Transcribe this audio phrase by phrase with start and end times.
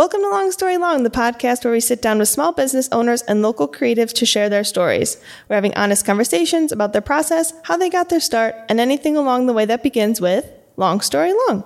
[0.00, 3.20] Welcome to Long Story Long, the podcast where we sit down with small business owners
[3.20, 5.18] and local creatives to share their stories.
[5.46, 9.44] We're having honest conversations about their process, how they got their start, and anything along
[9.44, 11.64] the way that begins with Long Story Long.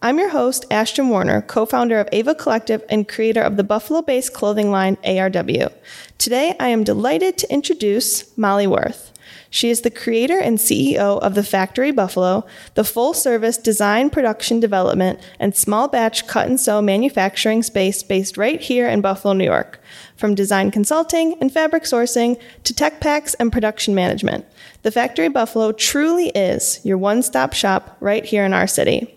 [0.00, 4.02] I'm your host, Ashton Warner, co founder of Ava Collective and creator of the Buffalo
[4.02, 5.72] based clothing line ARW.
[6.16, 9.10] Today, I am delighted to introduce Molly Worth.
[9.54, 12.44] She is the creator and CEO of The Factory Buffalo,
[12.74, 18.36] the full service design, production, development, and small batch cut and sew manufacturing space based
[18.36, 19.80] right here in Buffalo, New York.
[20.16, 24.44] From design consulting and fabric sourcing to tech packs and production management,
[24.82, 29.16] The Factory Buffalo truly is your one stop shop right here in our city.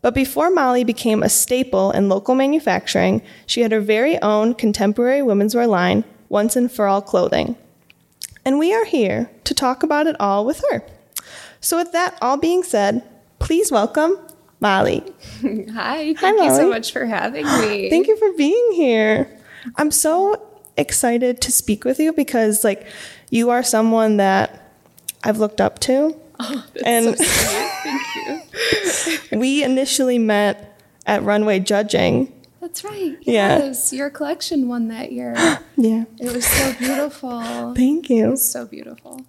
[0.00, 5.20] But before Molly became a staple in local manufacturing, she had her very own contemporary
[5.20, 7.58] women's wear line, Once and For All Clothing
[8.46, 10.82] and we are here to talk about it all with her.
[11.60, 13.02] So, with that all being said,
[13.40, 14.16] please welcome
[14.60, 15.02] Molly.
[15.42, 17.90] Hi, thank Hi, you so much for having me.
[17.90, 19.28] Thank you for being here.
[19.74, 20.40] I'm so
[20.76, 22.86] excited to speak with you because, like,
[23.30, 24.72] you are someone that
[25.24, 26.16] I've looked up to.
[26.38, 28.02] Oh, and so Thank
[29.32, 29.38] you.
[29.38, 32.32] we initially met at Runway Judging
[32.66, 33.16] that's right.
[33.20, 33.92] Yes.
[33.92, 33.98] Yeah.
[33.98, 35.34] Your collection won that year.
[35.76, 36.04] yeah.
[36.18, 37.74] It was so beautiful.
[37.74, 38.26] Thank you.
[38.26, 39.20] It was so beautiful.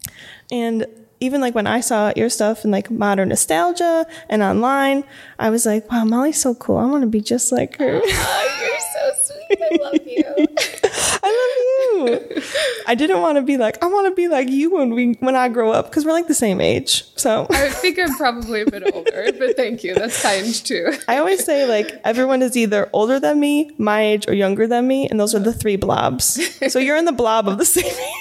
[0.52, 0.88] And
[1.20, 5.04] even like when I saw your stuff in like modern nostalgia and online,
[5.40, 6.78] I was like, wow, Molly's so cool.
[6.78, 8.02] I want to be just like her.
[8.04, 9.60] Oh, you're so sweet.
[9.62, 10.48] I love you.
[11.24, 12.42] I love you.
[12.88, 15.36] I didn't want to be like, I want to be like you when we when
[15.36, 17.04] I grow up because we're like the same age.
[17.16, 19.96] So I think I'm probably a bit older, but thank you.
[19.96, 20.94] That's kind too.
[21.08, 24.88] I always say like everyone is either older than me, my age, or younger than
[24.88, 26.40] me, and those are the three blobs.
[26.72, 28.17] So you're in the blob of the same age.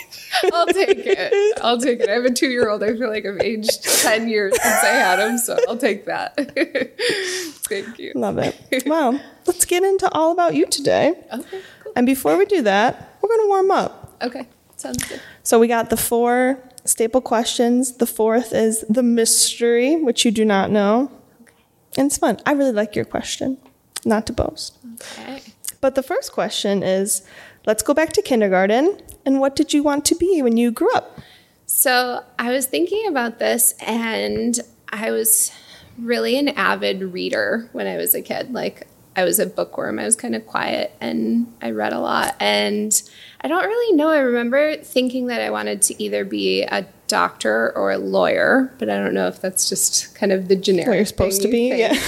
[0.52, 1.58] I'll take it.
[1.62, 2.08] I'll take it.
[2.08, 2.82] I have a two year old.
[2.82, 6.36] I feel like I've aged 10 years since I had him, so I'll take that.
[7.68, 8.12] Thank you.
[8.14, 8.84] Love it.
[8.86, 11.14] Well, let's get into all about you today.
[11.32, 11.92] Okay, cool.
[11.96, 14.16] And before we do that, we're going to warm up.
[14.22, 15.20] Okay, sounds good.
[15.42, 17.94] So we got the four staple questions.
[17.94, 21.10] The fourth is the mystery, which you do not know.
[21.42, 21.52] Okay.
[21.98, 22.38] And it's fun.
[22.46, 23.58] I really like your question,
[24.04, 24.78] not to boast.
[25.18, 25.42] Okay.
[25.80, 27.22] But the first question is
[27.66, 28.98] let's go back to kindergarten.
[29.24, 31.18] And what did you want to be when you grew up?
[31.66, 35.52] So I was thinking about this and I was
[35.98, 38.52] really an avid reader when I was a kid.
[38.52, 39.98] Like I was a bookworm.
[39.98, 42.36] I was kind of quiet and I read a lot.
[42.38, 42.92] And
[43.40, 44.10] I don't really know.
[44.10, 48.90] I remember thinking that I wanted to either be a doctor or a lawyer, but
[48.90, 50.88] I don't know if that's just kind of the generic.
[50.88, 51.98] What you're supposed to be, yeah.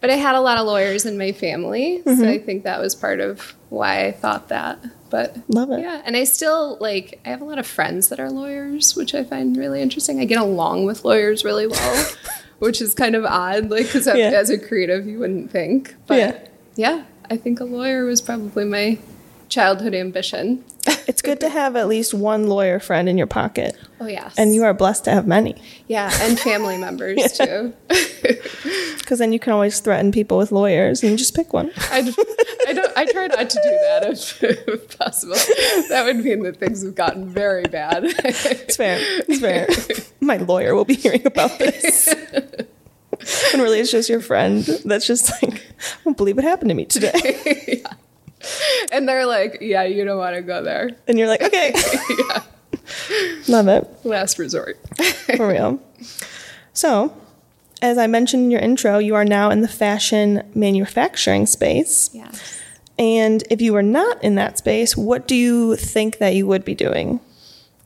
[0.00, 2.20] but I had a lot of lawyers in my family, mm-hmm.
[2.20, 4.78] so I think that was part of why I thought that.
[5.08, 5.80] But love it.
[5.80, 9.14] Yeah, and I still like I have a lot of friends that are lawyers, which
[9.14, 10.20] I find really interesting.
[10.20, 12.06] I get along with lawyers really well.
[12.58, 14.30] which is kind of odd, like because yeah.
[14.30, 15.94] as a creative, you wouldn't think.
[16.06, 16.48] But yeah.
[16.76, 18.98] yeah, I think a lawyer was probably my
[19.48, 20.64] childhood ambition.
[21.06, 23.76] it's good to have at least one lawyer friend in your pocket.
[24.00, 24.34] Oh yes.
[24.36, 25.56] And you are blessed to have many.
[25.88, 27.74] Yeah, and family members too.
[28.98, 31.70] Because then you can always threaten people with lawyers and just pick one.
[31.76, 32.12] I,
[32.66, 32.98] I don't.
[32.98, 35.36] I try not to do that if, if, possible.
[35.90, 38.02] That would mean that things have gotten very bad.
[38.04, 38.98] it's fair.
[39.00, 39.68] It's fair.
[40.20, 42.08] My lawyer will be hearing about this.
[42.08, 46.74] and really, it's just your friend that's just like, I won't believe what happened to
[46.74, 47.78] me today.
[47.84, 47.92] yeah
[48.92, 50.90] and they're like, yeah, you don't want to go there.
[51.08, 51.72] And you're like, okay.
[52.28, 52.42] yeah.
[53.48, 53.88] Love it.
[54.04, 54.78] Last resort.
[55.36, 55.80] For real.
[56.72, 57.16] So,
[57.82, 62.10] as I mentioned in your intro, you are now in the fashion manufacturing space.
[62.12, 62.60] Yes.
[62.98, 66.64] And if you were not in that space, what do you think that you would
[66.64, 67.20] be doing?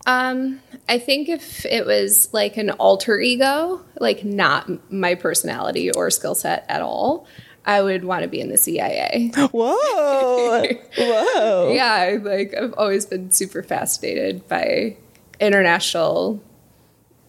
[0.07, 6.11] Um, I think if it was like an alter ego, like not my personality or
[6.11, 7.27] skill set at all,
[7.71, 9.31] I would want to be in the CIA.
[9.53, 10.75] Whoa.
[10.99, 11.73] Whoa.
[11.73, 14.97] yeah, like I've always been super fascinated by
[15.39, 16.43] international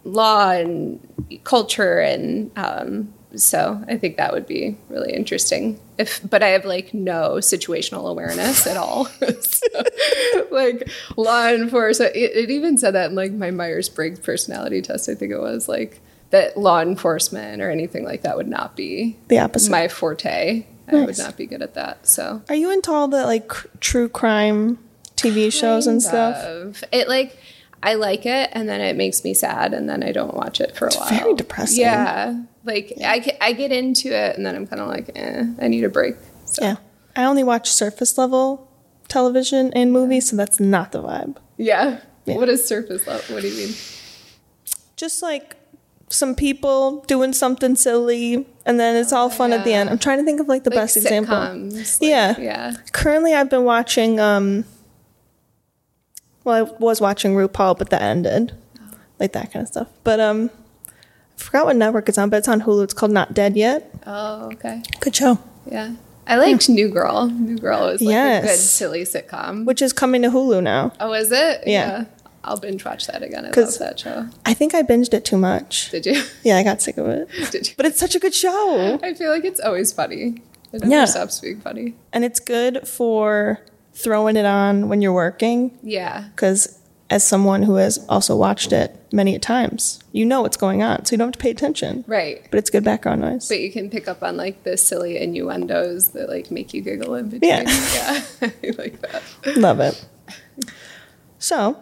[0.03, 1.00] law and
[1.44, 5.80] culture and um, so I think that would be really interesting.
[6.00, 9.06] If, but I have like no situational awareness at all.
[9.42, 9.68] so,
[10.50, 15.07] like law enforcement, it, it, even said that in like my Myers Briggs personality test.
[15.07, 16.01] I think it was like
[16.31, 20.66] that law enforcement or anything like that would not be the opposite my forte.
[20.88, 21.01] Nice.
[21.01, 22.07] I would not be good at that.
[22.07, 24.78] So, are you into all the like cr- true crime
[25.16, 26.83] TV kind shows and stuff?
[26.92, 27.38] It like
[27.83, 30.75] I like it, and then it makes me sad, and then I don't watch it
[30.75, 31.10] for a it's while.
[31.10, 31.81] Very depressing.
[31.81, 33.12] Yeah, like yeah.
[33.12, 35.89] I I get into it, and then I'm kind of like, eh, I need a
[35.89, 36.16] break.
[36.45, 36.63] So.
[36.63, 36.75] Yeah,
[37.16, 38.68] I only watch surface level
[39.07, 41.38] television and movies, so that's not the vibe.
[41.57, 42.00] Yeah.
[42.25, 42.36] yeah.
[42.36, 43.36] What is surface level?
[43.36, 43.75] What do you mean?
[44.95, 45.57] Just like
[46.12, 49.90] some people doing something silly, and then it's all fun at the end.
[49.90, 51.36] I'm trying to think of like the Like best example.
[51.36, 52.40] like, Yeah.
[52.40, 52.74] Yeah.
[52.92, 54.19] Currently, I've been watching.
[54.19, 54.66] um
[56.44, 58.54] Well, I was watching RuPaul, but that ended,
[59.19, 59.88] like that kind of stuff.
[60.04, 60.50] But um,
[60.88, 62.84] I forgot what network it's on, but it's on Hulu.
[62.84, 63.94] It's called Not Dead Yet.
[64.08, 64.81] Oh, okay.
[65.00, 65.38] Good show.
[65.69, 65.94] Yeah.
[66.28, 67.28] I liked New Girl.
[67.28, 68.62] New Girl was like a good Yes.
[68.69, 69.66] silly sitcom.
[69.66, 70.94] Which is coming to Hulu now.
[71.00, 71.63] Oh, is it?
[71.68, 72.06] Yeah.
[72.43, 73.45] I'll binge watch that again.
[73.45, 74.27] I love that show.
[74.45, 75.89] I think I binged it too much.
[75.91, 76.23] Did you?
[76.43, 77.29] Yeah, I got sick of it.
[77.51, 77.73] Did you?
[77.77, 78.99] But it's such a good show.
[79.03, 80.41] I feel like it's always funny.
[80.73, 81.05] It never Yeah.
[81.05, 81.95] stops being funny.
[82.13, 83.59] And it's good for
[83.93, 85.77] throwing it on when you're working.
[85.83, 86.25] Yeah.
[86.35, 86.79] Because
[87.11, 91.03] as someone who has also watched it many a times, you know what's going on.
[91.05, 92.05] So you don't have to pay attention.
[92.07, 92.47] Right.
[92.49, 93.49] But it's good background noise.
[93.49, 97.13] But you can pick up on like the silly innuendos that like make you giggle
[97.15, 97.49] in between.
[97.51, 97.63] Yeah.
[97.93, 98.23] Yeah.
[98.41, 99.21] I like that.
[99.57, 100.03] Love it.
[101.38, 101.77] So,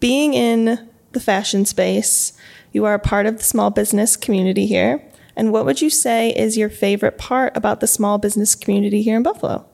[0.00, 2.32] being in the fashion space,
[2.72, 5.02] you are a part of the small business community here.
[5.36, 9.16] And what would you say is your favorite part about the small business community here
[9.16, 9.66] in Buffalo?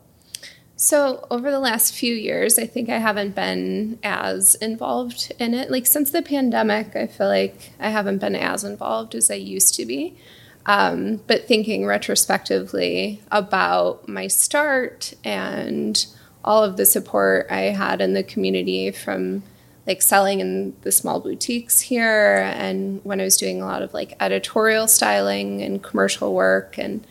[0.79, 5.71] So, over the last few years, I think I haven't been as involved in it.
[5.71, 9.75] Like, since the pandemic, I feel like I haven't been as involved as I used
[9.77, 10.19] to be.
[10.67, 16.05] Um, but thinking retrospectively about my start and
[16.45, 19.45] all of the support I had in the community from
[19.87, 22.39] like selling in the small boutiques here.
[22.55, 27.07] And when I was doing a lot of like editorial styling and commercial work and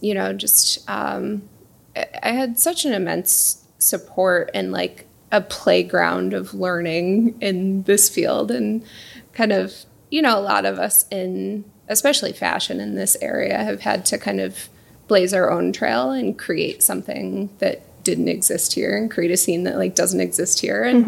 [0.00, 1.48] you know just um,
[1.96, 8.50] I had such an immense support and like a playground of learning in this field
[8.50, 8.84] and
[9.32, 13.80] kind of you know a lot of us in especially fashion in this area have
[13.80, 14.68] had to kind of
[15.06, 19.64] blaze our own trail and create something that didn't exist here and create a scene
[19.64, 20.84] that like doesn't exist here.
[20.84, 21.04] And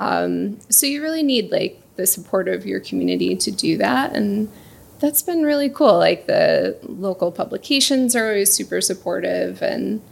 [0.00, 4.50] um, so you really need like the support of your community to do that and
[4.98, 5.96] that's been really cool.
[5.96, 10.02] Like the local publications are always super supportive and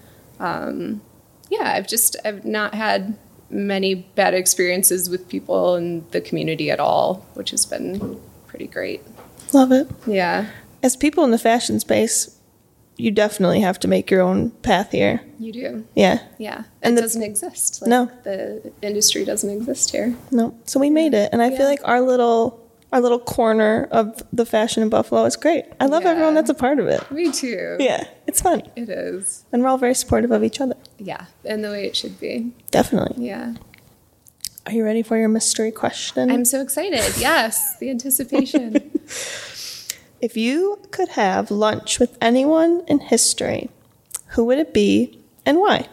[0.40, 1.02] um,
[1.50, 3.16] yeah i've just i've not had
[3.50, 9.02] many bad experiences with people in the community at all which has been pretty great.
[9.52, 9.88] Love it.
[10.06, 10.50] yeah.
[10.82, 12.37] As people in the fashion space,
[13.00, 15.20] you definitely have to make your own path here.
[15.38, 16.18] you do Yeah.
[16.38, 18.10] yeah And it the- doesn't exist like, No.
[18.24, 20.54] the industry doesn't exist here No.
[20.64, 21.30] So we made it.
[21.32, 21.56] And I Yeah.
[21.58, 22.60] feel like our little
[22.90, 25.64] our little corner of the fashion in Buffalo is great.
[25.78, 26.10] I love Yeah.
[26.12, 27.00] everyone that's a part of it.
[27.10, 28.04] me too Yeah.
[28.26, 28.62] It's fun.
[28.76, 30.74] it is And we're all very supportive of each other.
[30.98, 33.26] yeah and the way it should be Definitely.
[33.26, 33.54] yeah
[34.66, 36.30] Are you ready for your mystery question?
[36.30, 37.02] I'm so excited.
[37.18, 38.90] Yes, the anticipation.
[40.20, 43.70] if you could have lunch with anyone in history,
[44.28, 45.88] who would it be and why?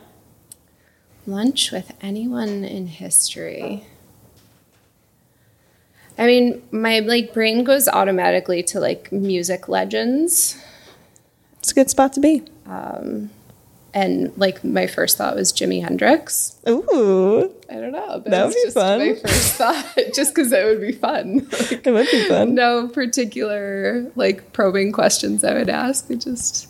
[1.27, 3.85] Lunch with anyone in history.
[6.17, 10.57] I mean, my like brain goes automatically to like music legends,
[11.59, 12.43] It's a good spot to be.
[12.67, 13.31] Um,
[13.95, 16.55] and like my first thought was Jimi Hendrix.
[16.69, 18.19] Ooh, I don't know.
[18.19, 18.99] That, That would was be just fun.
[18.99, 21.47] My first thought, just because it would be fun.
[21.51, 22.53] Like, it would be fun.
[22.53, 26.11] no particular like probing questions I would ask.
[26.11, 26.67] It just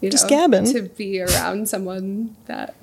[0.00, 0.72] you Just know, gabbing.
[0.72, 2.74] to be around someone that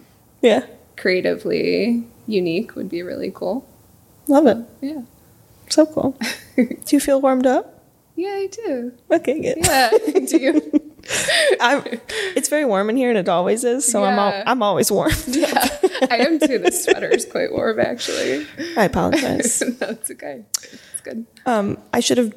[0.41, 0.65] Yeah,
[0.97, 3.65] creatively unique would be really cool.
[4.27, 4.57] love it.
[4.81, 5.01] Yeah.
[5.69, 6.17] So cool.
[6.57, 7.83] do you feel warmed up?
[8.17, 8.91] Yeah, I do.
[9.11, 9.57] Okay, good.
[9.65, 9.89] Yeah.
[10.27, 10.94] do you?
[11.61, 11.83] I'm,
[12.35, 13.89] it's very warm in here, and it always is.
[13.89, 15.11] So I'm all, I'm always warm.
[15.27, 15.67] Yeah.
[16.09, 16.57] I am too.
[16.59, 18.45] The sweater is quite warm, actually.
[18.77, 19.59] I apologize.
[19.79, 20.43] That's okay.
[20.53, 21.25] It's good.
[21.45, 22.33] Um, I should have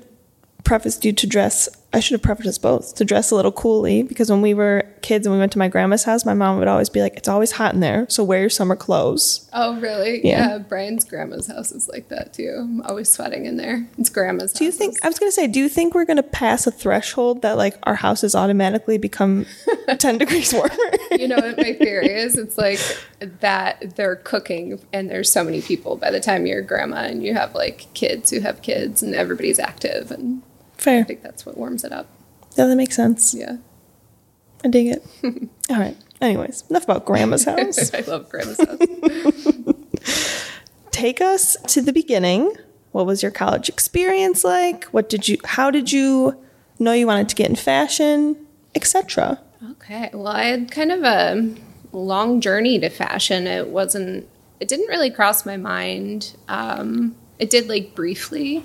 [0.64, 1.68] prefaced you to dress.
[1.90, 4.86] I should have prefaced us both to dress a little coolly because when we were
[5.00, 7.28] kids and we went to my grandma's house, my mom would always be like, "It's
[7.28, 10.20] always hot in there, so wear your summer clothes." Oh, really?
[10.22, 10.48] Yeah.
[10.48, 10.58] Yeah.
[10.58, 12.56] Brian's grandma's house is like that too.
[12.58, 13.88] I'm always sweating in there.
[13.96, 15.02] It's grandma's Do you think?
[15.02, 17.94] I was gonna say, do you think we're gonna pass a threshold that like our
[17.94, 19.46] houses automatically become
[19.98, 20.74] ten degrees warmer?
[21.12, 22.36] you know what my theory is?
[22.36, 22.80] It's like
[23.40, 27.32] that they're cooking and there's so many people by the time you're grandma and you
[27.32, 30.42] have like kids who have kids and everybody's active and
[30.78, 31.00] Fair.
[31.00, 32.06] I think that's what warms it up.
[32.56, 33.34] Yeah, that makes sense.
[33.34, 33.58] Yeah.
[34.64, 35.06] I dig it.
[35.70, 35.96] All right.
[36.20, 37.94] Anyways, enough about grandma's house.
[37.94, 39.74] I love grandma's house.
[40.90, 42.52] Take us to the beginning.
[42.92, 44.84] What was your college experience like?
[44.86, 45.38] What did you?
[45.44, 46.36] How did you
[46.78, 49.40] know you wanted to get in fashion, etc.
[49.72, 50.10] Okay.
[50.12, 51.54] Well, I had kind of a
[51.92, 53.46] long journey to fashion.
[53.46, 54.28] It wasn't,
[54.60, 56.36] it didn't really cross my mind.
[56.48, 58.64] Um, it did like briefly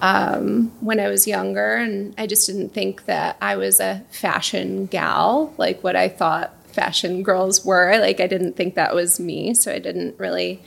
[0.00, 4.86] um, when I was younger, and I just didn't think that I was a fashion
[4.86, 7.98] gal, like what I thought fashion girls were.
[7.98, 9.54] Like, I didn't think that was me.
[9.54, 10.62] So I didn't really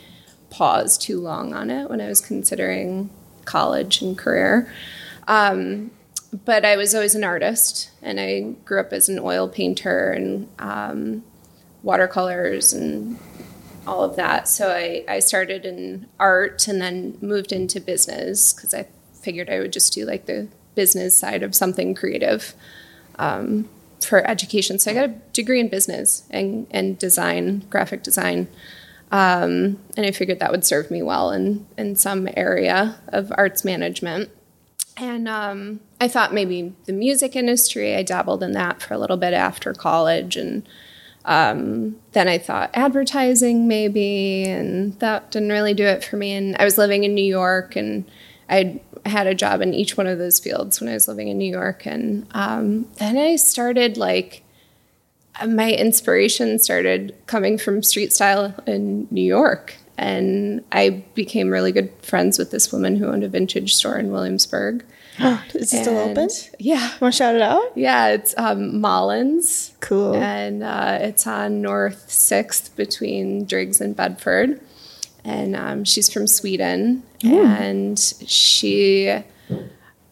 [0.50, 3.10] pause too long on it when I was considering
[3.46, 4.72] college and career.
[5.28, 5.92] Um,
[6.46, 10.50] but I was always an artist, and I grew up as an oil painter and
[10.60, 11.24] um,
[11.84, 13.18] watercolors and
[13.88, 14.48] all of that.
[14.48, 18.88] So I, I started in art and then moved into business because I
[19.22, 22.54] figured I would just do like the business side of something creative
[23.20, 24.80] um, for education.
[24.80, 28.48] So I got a degree in business and, and design, graphic design.
[29.12, 33.66] Um, and I figured that would serve me well in, in some area of arts
[33.66, 34.30] management.
[34.98, 39.18] And um, I thought maybe the music industry, I dabbled in that for a little
[39.18, 40.38] bit after college.
[40.38, 40.68] And
[41.26, 46.32] um, then I thought advertising maybe, and that didn't really do it for me.
[46.32, 48.10] And I was living in New York, and
[48.50, 51.38] I had a job in each one of those fields when I was living in
[51.38, 51.86] New York.
[51.86, 54.44] And um, then I started like,
[55.46, 59.76] my inspiration started coming from street style in New York.
[59.98, 64.12] And I became really good friends with this woman who owned a vintage store in
[64.12, 64.84] Williamsburg.
[65.54, 66.30] Is it still open?
[66.58, 66.92] Yeah.
[67.00, 67.72] Want to shout it out?
[67.76, 69.74] Yeah, it's um, Mullins.
[69.80, 70.16] Cool.
[70.16, 74.60] And uh, it's on North 6th between Driggs and Bedford.
[75.24, 77.04] And um, she's from Sweden.
[77.46, 79.14] And she,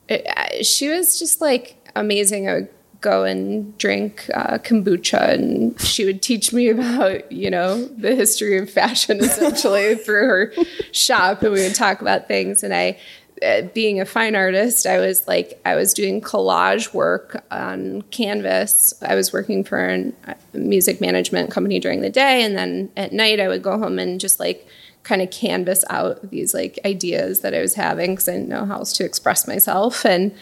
[0.07, 2.49] it, she was just like amazing.
[2.49, 2.69] I would
[3.01, 8.57] go and drink uh, kombucha and she would teach me about you know the history
[8.57, 10.53] of fashion essentially through her
[10.91, 11.41] shop.
[11.43, 12.63] And we would talk about things.
[12.63, 12.97] And i
[13.41, 18.93] uh, being a fine artist i was like i was doing collage work on canvas.
[19.01, 22.43] I was working for a music management company during the day.
[22.43, 24.67] And then at night i would go home and just like
[25.03, 28.65] kind of canvas out these like ideas that i was having because i didn't know
[28.65, 30.33] how else to express myself and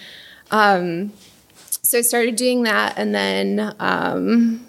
[0.51, 1.11] um,
[1.87, 4.65] so I started doing that, and then um,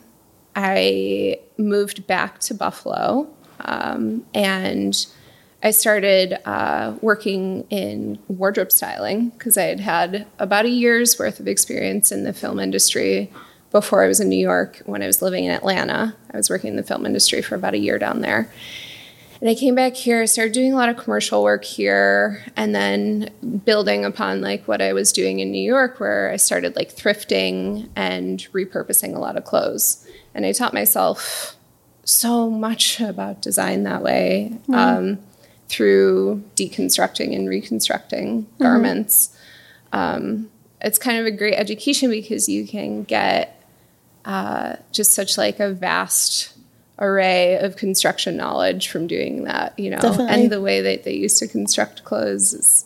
[0.55, 3.29] I moved back to Buffalo,
[3.61, 5.07] um, and
[5.63, 11.41] I started uh, working in wardrobe styling because I had had about a year's worth
[11.41, 13.33] of experience in the film industry
[13.73, 14.83] before I was in New York.
[14.87, 17.75] When I was living in Atlanta, I was working in the film industry for about
[17.75, 18.53] a year down there.
[19.41, 23.31] And I came back here, started doing a lot of commercial work here, and then
[23.65, 27.89] building upon like what I was doing in New York, where I started like thrifting
[27.95, 30.07] and repurposing a lot of clothes.
[30.35, 31.57] And I taught myself
[32.05, 34.75] so much about design that way mm-hmm.
[34.75, 35.19] um,
[35.69, 38.63] through deconstructing and reconstructing mm-hmm.
[38.63, 39.37] garments.
[39.93, 43.63] Um, it's kind of a great education because you can get
[44.25, 46.58] uh, just such like a vast
[46.99, 49.99] array of construction knowledge from doing that, you know.
[49.99, 50.43] Definitely.
[50.43, 52.85] And the way that they used to construct clothes is,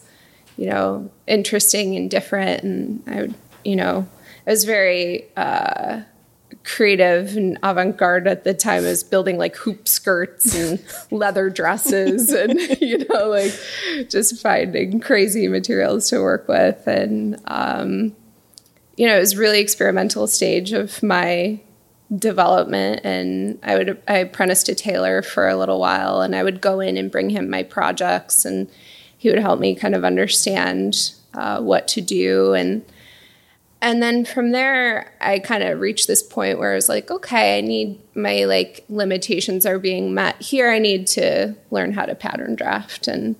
[0.56, 2.62] you know, interesting and different.
[2.62, 4.06] And I would, you know,
[4.46, 6.02] I was very uh,
[6.64, 8.84] creative and avant garde at the time.
[8.84, 13.52] I was building like hoop skirts and leather dresses and, you know, like
[14.10, 16.86] just finding crazy materials to work with.
[16.86, 18.14] And, um,
[18.96, 21.60] you know, it was really experimental stage of my
[22.18, 26.60] development and I would I apprenticed to tailor for a little while and I would
[26.60, 28.68] go in and bring him my projects and
[29.16, 32.84] he would help me kind of understand uh, what to do and
[33.80, 37.56] and then from there I kind of reached this point where I was like okay
[37.56, 40.70] I need my like limitations are being met here.
[40.70, 43.36] I need to learn how to pattern draft and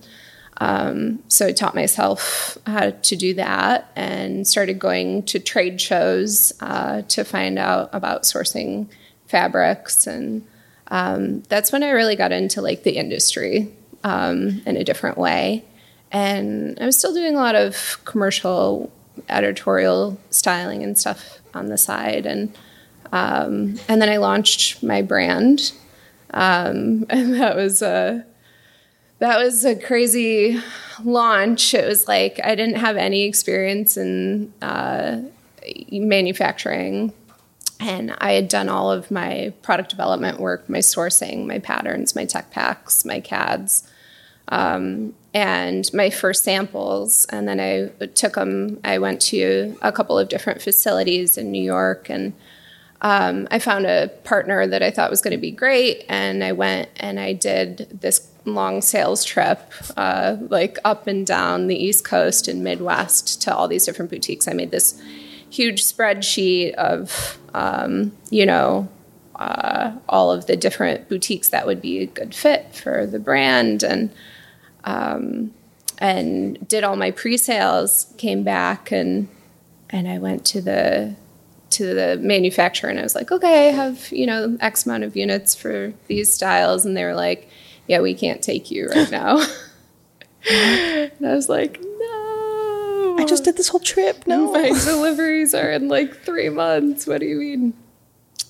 [0.63, 6.53] um, so I taught myself how to do that and started going to trade shows
[6.61, 8.87] uh, to find out about sourcing
[9.27, 10.07] fabrics.
[10.07, 10.47] And
[10.87, 13.73] um, that's when I really got into like the industry
[14.05, 15.65] um, in a different way.
[16.13, 18.89] And I was still doing a lot of commercial
[19.27, 22.25] editorial styling and stuff on the side.
[22.25, 22.57] And
[23.11, 25.73] um, and then I launched my brand,
[26.33, 28.25] um, and that was a
[29.23, 30.59] that was a crazy
[31.01, 31.73] launch.
[31.73, 35.21] It was like I didn't have any experience in uh,
[35.93, 37.13] manufacturing.
[37.79, 42.25] And I had done all of my product development work, my sourcing, my patterns, my
[42.25, 43.89] tech packs, my CADs,
[44.49, 47.25] um, and my first samples.
[47.29, 51.63] And then I took them, I went to a couple of different facilities in New
[51.63, 52.33] York and
[53.03, 56.53] um, I found a partner that I thought was going to be great, and I
[56.53, 62.03] went and I did this long sales trip, uh, like up and down the East
[62.05, 64.47] Coast and Midwest to all these different boutiques.
[64.47, 65.01] I made this
[65.49, 68.89] huge spreadsheet of, um, you know,
[69.35, 73.83] uh, all of the different boutiques that would be a good fit for the brand,
[73.83, 74.11] and
[74.83, 75.53] um,
[75.97, 78.13] and did all my pre-sales.
[78.17, 79.27] Came back and
[79.89, 81.15] and I went to the
[81.71, 85.15] to the manufacturer and I was like, okay, I have, you know, X amount of
[85.15, 86.85] units for these styles.
[86.85, 87.49] And they were like,
[87.87, 89.37] yeah, we can't take you right now.
[90.49, 93.15] and I was like, no.
[93.19, 94.25] I just did this whole trip.
[94.27, 94.51] No.
[94.53, 97.07] my deliveries are in like three months.
[97.07, 97.73] What do you mean?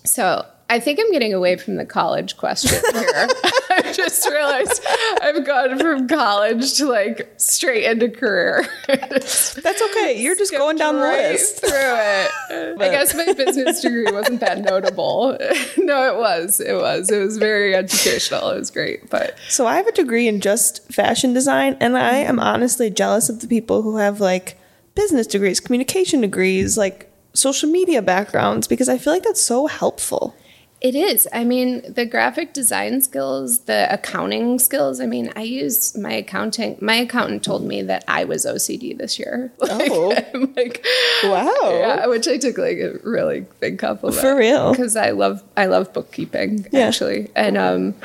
[0.05, 3.27] So I think I'm getting away from the college question here.
[3.69, 4.83] I just realized
[5.21, 8.65] I've gone from college to like straight into career.
[8.87, 10.15] That's okay.
[10.17, 11.59] You're just going down the right list.
[11.59, 12.31] through it.
[12.81, 15.37] I guess my business degree wasn't that notable.
[15.77, 16.59] no, it was.
[16.59, 17.09] It was.
[17.09, 18.49] It was very educational.
[18.49, 22.15] It was great, but So I have a degree in just fashion design, and I
[22.17, 24.57] am honestly jealous of the people who have like
[24.95, 30.35] business degrees, communication degrees, like social media backgrounds, because I feel like that's so helpful.
[30.83, 31.29] It is.
[31.31, 34.99] I mean, the graphic design skills, the accounting skills.
[34.99, 36.77] I mean, I use my accounting.
[36.81, 39.53] My accountant told me that I was OCD this year.
[39.61, 40.11] Like, Oh.
[40.33, 40.85] I'm like,
[41.23, 41.69] Wow.
[41.79, 44.71] yeah, which I took like a really big compliment For real?
[44.71, 46.87] because I love I love bookkeeping Yeah.
[46.87, 47.95] actually, and um,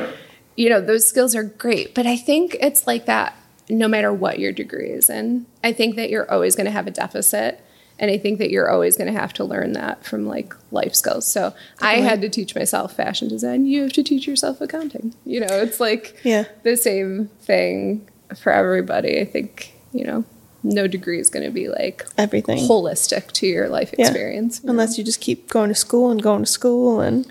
[0.56, 1.96] you know, those skills are great.
[1.96, 3.34] But I think it's like that
[3.68, 5.46] no matter what your degree is in.
[5.64, 7.60] I think that you're always going to have a deficit.
[8.00, 10.94] And I think that you're always going to have to learn that from like life
[10.94, 11.26] skills.
[11.26, 13.66] So I had to teach myself fashion design.
[13.66, 15.14] You have to teach yourself accounting.
[15.26, 16.44] You know, it's like Yeah.
[16.62, 19.20] the same thing for everybody.
[19.20, 20.24] I think, you know,
[20.62, 22.58] no degree is going to be like Everything.
[22.58, 24.06] holistic to your life Yeah.
[24.06, 24.60] experience.
[24.62, 24.70] you know?
[24.72, 27.24] Unless you just keep going to school and going to school and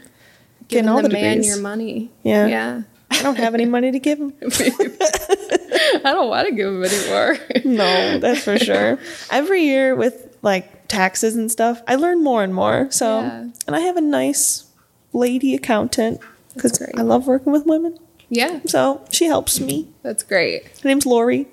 [0.68, 1.48] getting Giving all the the man degrees.
[1.48, 2.12] your money.
[2.24, 2.48] Yeah.
[2.48, 2.82] Yeah.
[3.10, 4.34] I don't have any money to give him.
[4.42, 7.38] I don't want to give him anymore.
[7.66, 8.98] No, that's for sure.
[9.32, 12.88] Every year with like taxes and stuff, I learn more and more.
[12.92, 13.46] So, Yeah.
[13.68, 14.66] and I have a nice
[15.14, 16.20] lady accountant
[16.54, 17.98] because I love working with women.
[18.30, 19.88] yeah, So she helps me.
[20.04, 20.66] that's great.
[20.82, 21.48] Her name's Lori.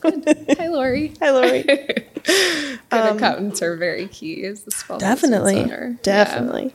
[0.00, 0.46] Good.
[0.58, 1.12] Hi, Lori.
[1.20, 1.62] Hi, Lori.
[2.24, 5.90] Good accountants are very key as the small business definitely, owner.
[5.92, 5.96] Yeah.
[6.02, 6.74] definitely.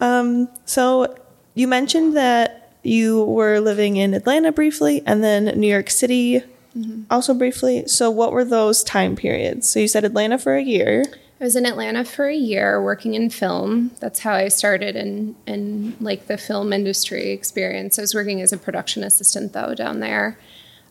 [0.00, 1.14] Um, so
[1.54, 6.42] you mentioned that you were living in Atlanta briefly, and then New York City
[6.76, 7.02] Mm-hmm.
[7.10, 7.86] also briefly.
[7.86, 9.68] So what were those time periods?
[9.68, 11.04] So you said Atlanta for a year.
[11.40, 13.90] I was in Atlanta for a year working in film.
[14.00, 17.98] That's how I started in in like the film industry experience.
[17.98, 20.38] I was working as a production assistant though down there.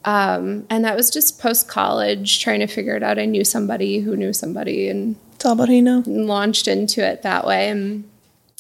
[0.06, 3.18] Um, and that was just post college, trying to figure it out.
[3.18, 6.04] I knew somebody who knew somebody, and It's all about who you know.
[6.06, 7.70] launched into it that way.
[7.70, 8.04] And,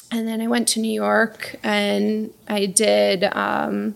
[0.09, 3.95] and then I went to New York and I did um,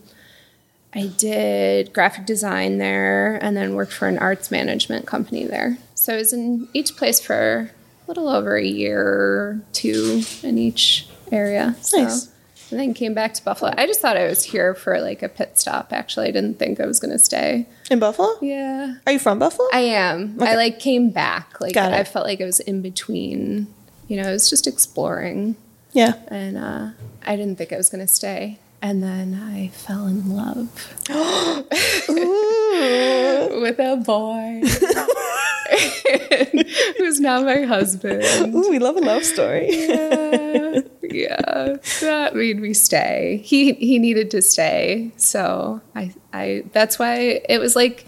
[0.93, 5.77] I did graphic design there and then worked for an arts management company there.
[5.95, 7.71] So I was in each place for a
[8.07, 11.75] little over a year or two in each area.
[11.81, 12.29] So Nice.
[12.71, 13.73] and then came back to Buffalo.
[13.77, 16.27] I just thought I was here for like a pit stop actually.
[16.29, 17.67] I didn't think I was gonna stay.
[17.91, 18.29] In Buffalo?
[18.41, 18.95] Yeah.
[19.05, 19.67] Are you from Buffalo?
[19.73, 20.37] I am.
[20.41, 21.59] I like came back.
[21.59, 21.95] Like Got it.
[21.95, 23.67] I felt like I was in between.
[24.07, 25.57] You know, I was just exploring,
[25.91, 26.13] yeah.
[26.29, 26.91] and uh,
[27.25, 28.57] I didn't think I was going to stay.
[28.81, 30.69] And then I fell in love
[33.61, 34.61] with a boy
[36.97, 38.53] who's now my husband.
[38.53, 39.67] Ooh, we love a love story.
[39.71, 43.41] Yeah, yeah, that made me stay.
[43.43, 48.05] He he needed to stay, so I I that's why it was like,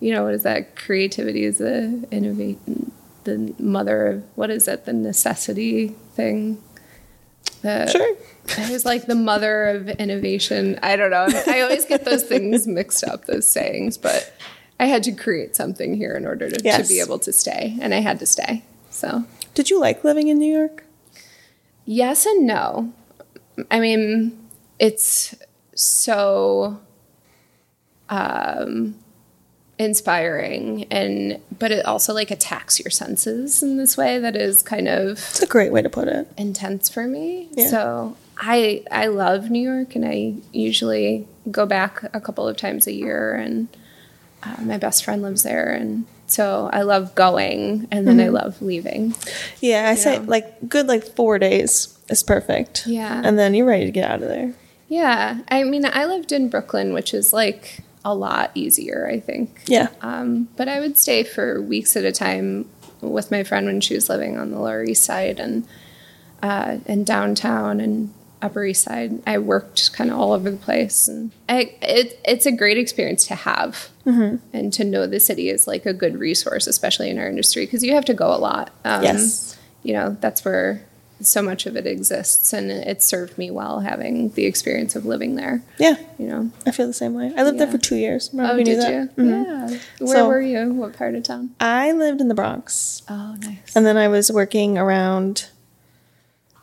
[0.00, 0.76] you know, what is that?
[0.76, 2.58] Creativity is the innovate,
[3.24, 4.84] the mother of what is it?
[4.84, 6.62] The necessity thing.
[7.62, 8.16] The, Sure.
[8.58, 10.78] It was like the mother of innovation.
[10.82, 11.26] I don't know.
[11.46, 14.32] I always get those things mixed up, those sayings, but
[14.80, 17.94] I had to create something here in order to, to be able to stay, and
[17.94, 18.64] I had to stay.
[18.90, 20.84] So Did you like living in New York?
[21.84, 22.92] Yes and no.
[23.70, 24.48] I mean,
[24.78, 25.34] it's
[25.74, 26.80] so
[28.08, 28.96] um,
[29.84, 34.88] inspiring, and but it also like attacks your senses in this way that is kind
[34.88, 36.28] of It's a great way to put it.
[36.36, 37.48] intense for me.
[37.52, 37.68] Yeah.
[37.68, 42.86] So I I love New York, and I usually go back a couple of times
[42.86, 43.34] a year.
[43.34, 43.68] And
[44.42, 48.60] uh, my best friend lives there, and so I love going, and then I love
[48.62, 49.14] leaving.
[49.60, 50.24] Yeah, I say Yeah.
[50.26, 52.86] like good like four days is perfect.
[52.86, 53.20] Yeah.
[53.24, 54.54] And then you're ready to get out of there.
[54.88, 59.62] Yeah, I mean, I lived in Brooklyn, which is like a lot easier, I think.
[59.66, 59.88] Yeah.
[60.00, 62.68] Um, but I would stay for weeks at a time
[63.00, 65.66] with my friend when she was living on the Lower East Side and
[66.42, 69.22] uh, and downtown and Upper East Side.
[69.26, 73.26] I worked kind of all over the place, and I, it, it's a great experience
[73.28, 73.88] to have
[74.52, 77.84] and to know the city is like a good resource, especially in our industry, because
[77.84, 78.70] you have to go a lot.
[78.84, 79.56] Um, Yes.
[79.84, 80.84] You know, that's where
[81.26, 85.36] so much of it exists, and it served me well having the experience of living
[85.36, 85.62] there.
[85.78, 85.96] Yeah.
[86.18, 86.50] You know.
[86.66, 87.32] I feel the same way.
[87.36, 88.30] I lived there for two years.
[88.32, 88.92] Remember Oh, did that?
[88.92, 89.24] you?
[89.24, 89.44] Mhm.
[89.70, 89.78] Yeah.
[90.06, 90.72] Where So- were you?
[90.72, 91.50] What part of town?
[91.60, 93.02] I lived in the Bronx.
[93.08, 93.74] Oh, nice.
[93.76, 95.46] And then I was working around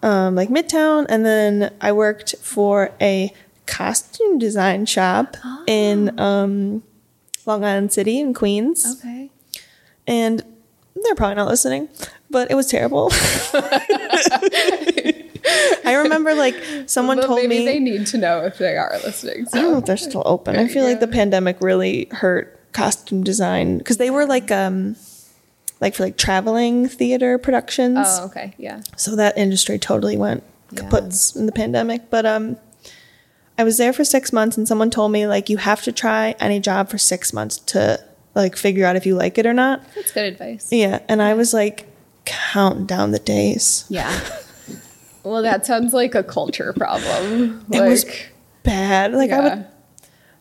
[0.01, 1.05] um, like Midtown.
[1.09, 3.33] And then I worked for a
[3.65, 5.35] costume design shop
[5.67, 6.83] in um,
[7.45, 8.97] Long Island City in Queens.
[8.99, 9.29] okay.
[10.07, 10.41] And
[11.03, 11.87] they're probably not listening,
[12.29, 13.09] but it was terrible.
[15.85, 16.55] I remember like
[16.87, 19.47] someone told maybe me they need to know if they are listening.
[19.53, 20.55] I don't know if they're still open.
[20.57, 24.95] I feel like the pandemic really hurt costume design because they were like um
[25.81, 27.97] like for like traveling theater productions.
[28.01, 28.81] Oh, okay, yeah.
[28.97, 30.89] So that industry totally went Yeah.
[31.35, 32.09] in the pandemic.
[32.09, 32.57] But um
[33.57, 36.35] I was there for six months and someone told me like you have to try
[36.39, 37.99] any job for six months to
[38.35, 39.81] like figure out if you like it or not.
[39.95, 40.69] That's good advice.
[40.71, 40.99] Yeah.
[41.09, 41.87] And I was like
[42.29, 43.85] counting down the days.
[43.89, 44.11] Yeah.
[45.23, 47.65] well, that sounds like a culture problem.
[47.71, 48.05] It was
[48.63, 49.13] bad.
[49.13, 49.65] Like I would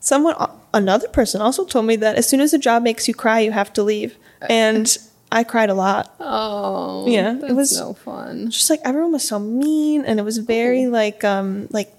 [0.01, 0.35] someone
[0.73, 3.51] another person also told me that as soon as a job makes you cry you
[3.51, 4.17] have to leave
[4.49, 4.97] and
[5.33, 8.49] i cried a lot Oh, Yeah, it was- no fun.
[8.51, 11.93] just like everyone was so mean and it was very like um like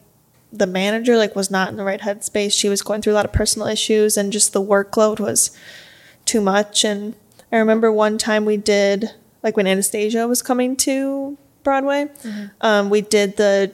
[0.54, 3.26] the manager like was not in the right headspace she was going through a lot
[3.26, 5.52] of personal issues and just the workload was
[6.24, 7.16] too much and
[7.52, 9.12] i remember one time we did
[9.44, 12.08] like when anastasia was coming to broadway
[12.62, 13.72] um, we did the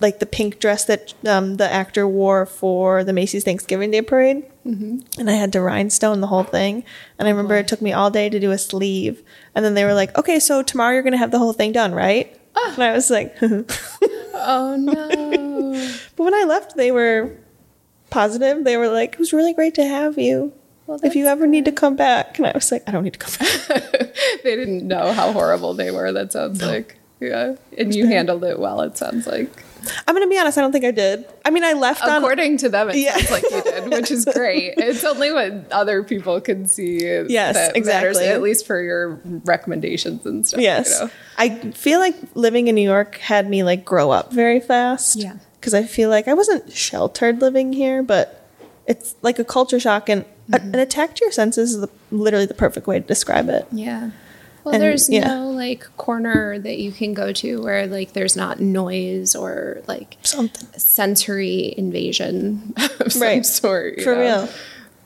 [0.00, 4.44] like the pink dress that um, the actor wore for the macy's thanksgiving day parade
[5.18, 6.84] and I had to rhinestone the whole thing.
[7.18, 9.22] And I remember it took me all day to do a sleeve.
[9.54, 11.72] And then they were like, okay, so tomorrow you're going to have the whole thing
[11.72, 12.38] done, right?
[12.74, 15.88] And I was like, Oh no.
[16.16, 17.34] But when I left, they were
[18.10, 18.64] positive.
[18.64, 20.52] They were like, it was really great to have you.
[20.88, 22.38] Well, if you ever need to come back.
[22.38, 24.14] And I was like, I don't need to come back.
[24.42, 26.10] they didn't know how horrible they were.
[26.12, 28.80] That sounds like yeah, and you handled it well.
[28.80, 29.50] It sounds like
[30.06, 31.24] I'm going to be honest, I don't think I did.
[31.44, 32.22] I mean, I left on.
[32.22, 33.16] according to them, it Yeah.
[33.16, 34.74] sounds like you did, which is great.
[34.78, 37.00] It's only what other people can see.
[37.02, 38.24] Yes, that matters, exactly.
[38.26, 40.60] at least for your recommendations and stuff.
[40.60, 40.98] Yes.
[41.00, 41.12] you know?
[41.36, 45.16] I feel like living in New York had me like grow up very fast.
[45.16, 45.36] Yeah.
[45.60, 48.46] Because I feel like I wasn't sheltered living here, but
[48.86, 50.74] it's like a culture shock and Mm-hmm.
[50.74, 53.66] an attack to your senses is the, literally the perfect way to describe it.
[53.70, 54.10] Yeah.
[54.64, 55.26] Well, And, there's yeah.
[55.26, 60.16] no like corner that you can go to where like there's not noise or like
[60.22, 60.68] Something.
[60.78, 63.46] sensory invasion of some Right.
[63.46, 63.98] sort.
[63.98, 64.20] you For know?
[64.20, 64.48] real.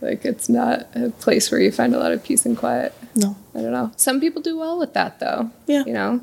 [0.01, 2.93] Like it's not a place where you find a lot of peace and quiet.
[3.15, 3.37] No.
[3.55, 3.93] I don't know.
[3.97, 5.51] Some people do well with that though.
[5.67, 5.85] Yeah.
[5.87, 6.21] You know?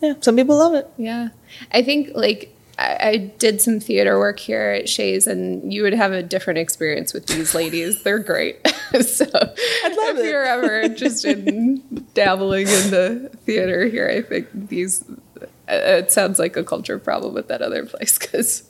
[0.00, 0.14] Yeah.
[0.20, 0.88] Some people love it.
[0.96, 1.28] Yeah.
[1.72, 5.92] I think like I, I did some theater work here at Shea's and you would
[5.94, 8.02] have a different experience with these ladies.
[8.02, 8.56] They're great.
[9.02, 10.24] so I'd love if it.
[10.26, 15.04] you're ever interested in dabbling in the theater here, I think these
[15.40, 18.60] uh, it sounds like a culture problem with that other place because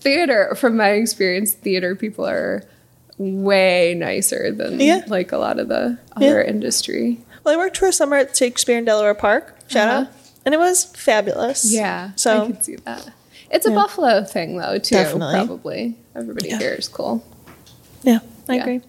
[0.00, 2.62] theater, from my experience, theater people are
[3.18, 5.02] way nicer than Yeah.
[5.08, 6.48] like a lot of the other Yeah.
[6.48, 7.18] industry.
[7.44, 9.54] Well, I worked for a summer at Shakespeare in Delaware Park.
[9.68, 10.00] Shout Uh-huh.
[10.02, 10.17] out.
[10.48, 11.70] And it was fabulous.
[11.70, 13.10] Yeah, So I could see that.
[13.50, 13.74] It's a Yeah.
[13.74, 14.94] Buffalo thing, though, too.
[14.94, 15.34] Definitely.
[15.34, 16.58] Probably everybody Yeah.
[16.58, 17.22] here is cool.
[18.02, 18.62] yeah, I Yeah.
[18.62, 18.80] agree.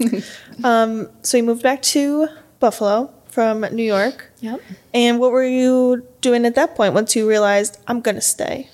[0.64, 2.26] um, so you moved back to
[2.58, 4.32] Buffalo from New York.
[4.40, 4.60] Yep.
[4.92, 8.68] And what were you doing at that point once you realized I'm going to stay?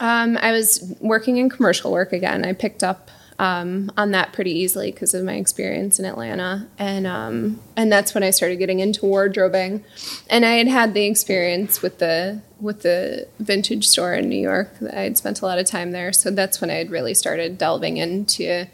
[0.00, 2.46] Um, I was working in commercial work again.
[2.46, 7.06] I picked up um, on that pretty easily because of my experience in Atlanta, and
[7.06, 9.84] um, and that's when I started getting into wardrobing.
[10.30, 14.70] And I had had the experience with the with the vintage store in New York.
[14.92, 17.58] I had spent a lot of time there, so that's when I had really started
[17.58, 18.66] delving into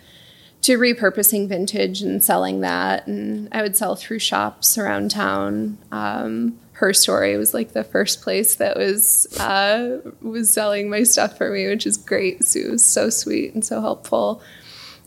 [0.62, 3.06] to repurposing vintage and selling that.
[3.06, 5.78] And I would sell through shops around town.
[5.90, 11.36] Um, her story was like the first place that was uh, was selling my stuff
[11.36, 12.42] for me, which is great.
[12.42, 14.42] Sue was so sweet and so helpful.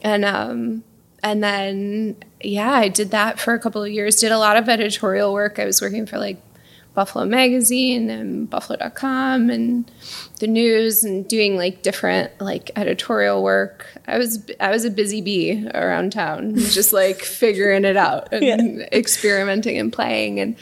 [0.03, 0.83] And um,
[1.23, 4.17] and then yeah, I did that for a couple of years.
[4.17, 5.57] Did a lot of editorial work.
[5.57, 6.39] I was working for like
[6.93, 9.89] Buffalo Magazine and Buffalo.com and
[10.41, 13.87] the news and doing like different like editorial work.
[14.07, 18.81] I was I was a busy bee around town, just like figuring it out and
[18.91, 20.39] experimenting and playing.
[20.39, 20.55] And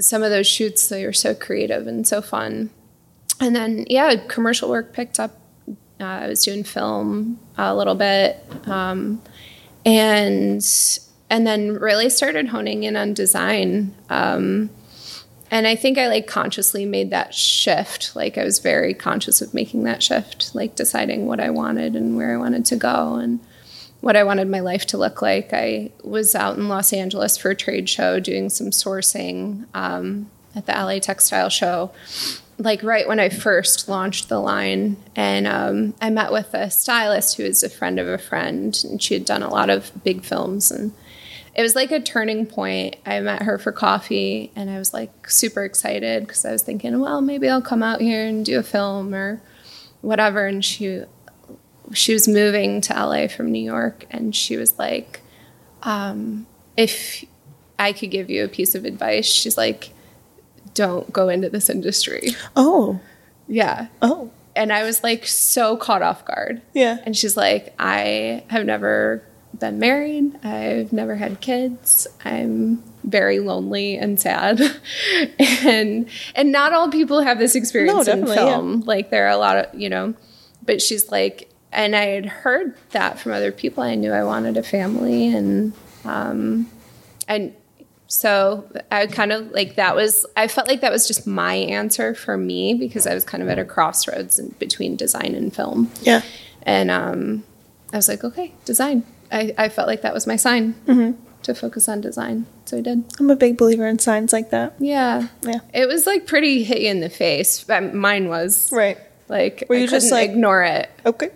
[0.00, 2.70] some of those shoots they were so creative and so fun.
[3.40, 5.38] And then yeah, commercial work picked up.
[6.00, 9.22] Uh, I was doing film a little bit, um,
[9.84, 10.66] and
[11.28, 13.94] and then really started honing in on design.
[14.08, 14.70] Um,
[15.50, 18.14] and I think I like consciously made that shift.
[18.14, 22.16] Like I was very conscious of making that shift, like deciding what I wanted and
[22.16, 23.40] where I wanted to go and
[24.00, 25.52] what I wanted my life to look like.
[25.52, 30.66] I was out in Los Angeles for a trade show doing some sourcing um, at
[30.66, 31.92] the LA Textile Show,
[32.58, 34.96] like right when I first launched the line.
[35.14, 39.02] And um, I met with a stylist who is a friend of a friend, and
[39.02, 40.92] she had done a lot of big films and
[41.54, 42.96] it was like a turning point.
[43.04, 46.98] I met her for coffee and I was like super excited because I was thinking,
[47.00, 49.42] well, maybe I'll come out here and do a film or
[50.00, 50.46] whatever.
[50.46, 51.02] And she
[51.92, 55.20] she was moving to LA from New York and she was like,
[55.82, 57.24] um, if
[57.78, 59.90] I could give you a piece of advice, she's like,
[60.74, 62.30] don't go into this industry.
[62.56, 63.00] Oh.
[63.48, 63.88] Yeah.
[64.02, 64.30] Oh.
[64.54, 66.62] And I was like so caught off guard.
[66.74, 66.98] Yeah.
[67.04, 69.24] And she's like, I have never
[69.58, 70.44] been married.
[70.44, 72.06] I've never had kids.
[72.24, 74.60] I'm very lonely and sad.
[75.38, 78.80] and and not all people have this experience in definitely, film.
[78.82, 80.14] Like there are a lot of, you know,
[80.64, 83.82] but she's like and I had heard that from other people.
[83.82, 85.72] I knew I wanted a family and
[86.04, 86.68] um
[87.28, 87.54] and
[88.08, 92.14] so I kind of like that was I felt like that was just my answer
[92.14, 95.90] for me because I was kind of at a crossroads in between design and film.
[96.02, 96.22] Yeah.
[96.64, 97.44] And um,
[97.92, 99.04] I was like, okay, design.
[99.32, 101.12] I, I felt like that was my sign Mm-hmm.
[101.44, 102.46] to focus on design.
[102.64, 103.04] So I did.
[103.20, 104.74] I'm a big believer in signs like that.
[104.80, 105.28] Yeah.
[105.42, 105.60] Yeah.
[105.72, 107.64] It was like pretty hit you in the face.
[107.68, 108.70] Mine was.
[108.72, 108.98] Right.
[109.30, 110.90] Like, Were you just, like- ignore it.
[111.06, 111.30] Okay.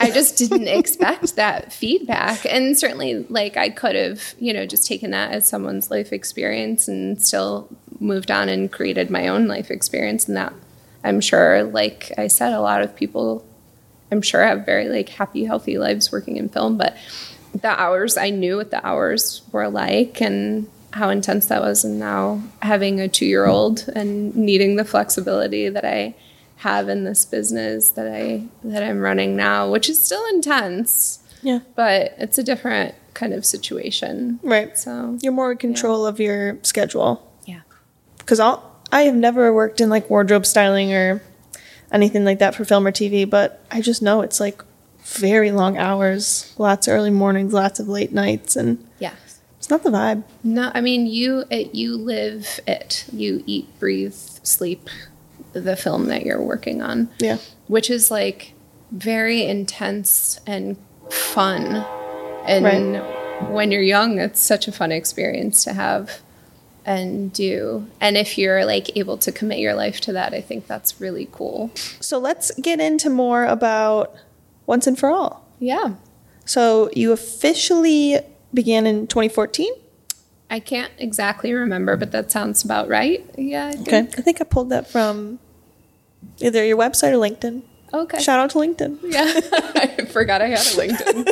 [0.00, 2.46] I just didn't expect that feedback.
[2.46, 6.86] And certainly, like, I could have, you know, just taken that as someone's life experience
[6.86, 10.28] and still moved on and created my own life experience.
[10.28, 10.52] And that
[11.02, 13.44] I'm sure, like I said, a lot of people,
[14.12, 16.78] I'm sure, have very, like, happy, healthy lives working in film.
[16.78, 16.96] But
[17.60, 21.84] the hours, I knew what the hours were like and how intense that was.
[21.84, 26.14] And now having a two year old and needing the flexibility that I
[26.62, 31.60] have in this business that I that I'm running now, which is still intense, yeah.
[31.74, 34.38] but it's a different kind of situation.
[34.42, 34.76] Right.
[34.78, 37.30] So You're more in control of your schedule.
[37.44, 37.60] yeah.
[38.18, 41.22] Because I'll I have never worked in like wardrobe styling or
[41.90, 44.62] anything like that for film or TV, but I just know it's like
[45.04, 49.12] very long hours, lots of early mornings, lots of late nights, and Yeah.
[49.58, 50.22] it's not the vibe.
[50.44, 53.04] No, I mean you it, you live it.
[53.12, 54.88] You eat, breathe, sleep
[55.52, 57.08] the film that you're working on.
[57.18, 57.38] Yeah.
[57.68, 58.52] which is like
[58.90, 60.76] very intense and
[61.10, 61.84] fun.
[62.46, 63.50] And Right.
[63.50, 66.20] when you're young, it's such a fun experience to have
[66.84, 67.86] and do.
[68.00, 71.28] And if you're like able to commit your life to that, I think that's really
[71.32, 71.70] cool.
[72.00, 74.12] So let's get into more about
[74.66, 75.46] Once and for All.
[75.60, 75.94] Yeah.
[76.44, 78.18] So you officially
[78.52, 79.72] began in 2014.
[80.52, 83.24] I can't exactly remember, but that sounds about right.
[83.38, 83.68] Yeah.
[83.68, 83.88] I think.
[83.88, 83.98] Okay.
[84.18, 85.38] I think I pulled that from
[86.40, 87.62] either your website or LinkedIn.
[87.94, 88.18] Okay.
[88.20, 88.98] Shout out to LinkedIn.
[89.04, 89.24] yeah.
[89.98, 91.28] I forgot I had a LinkedIn.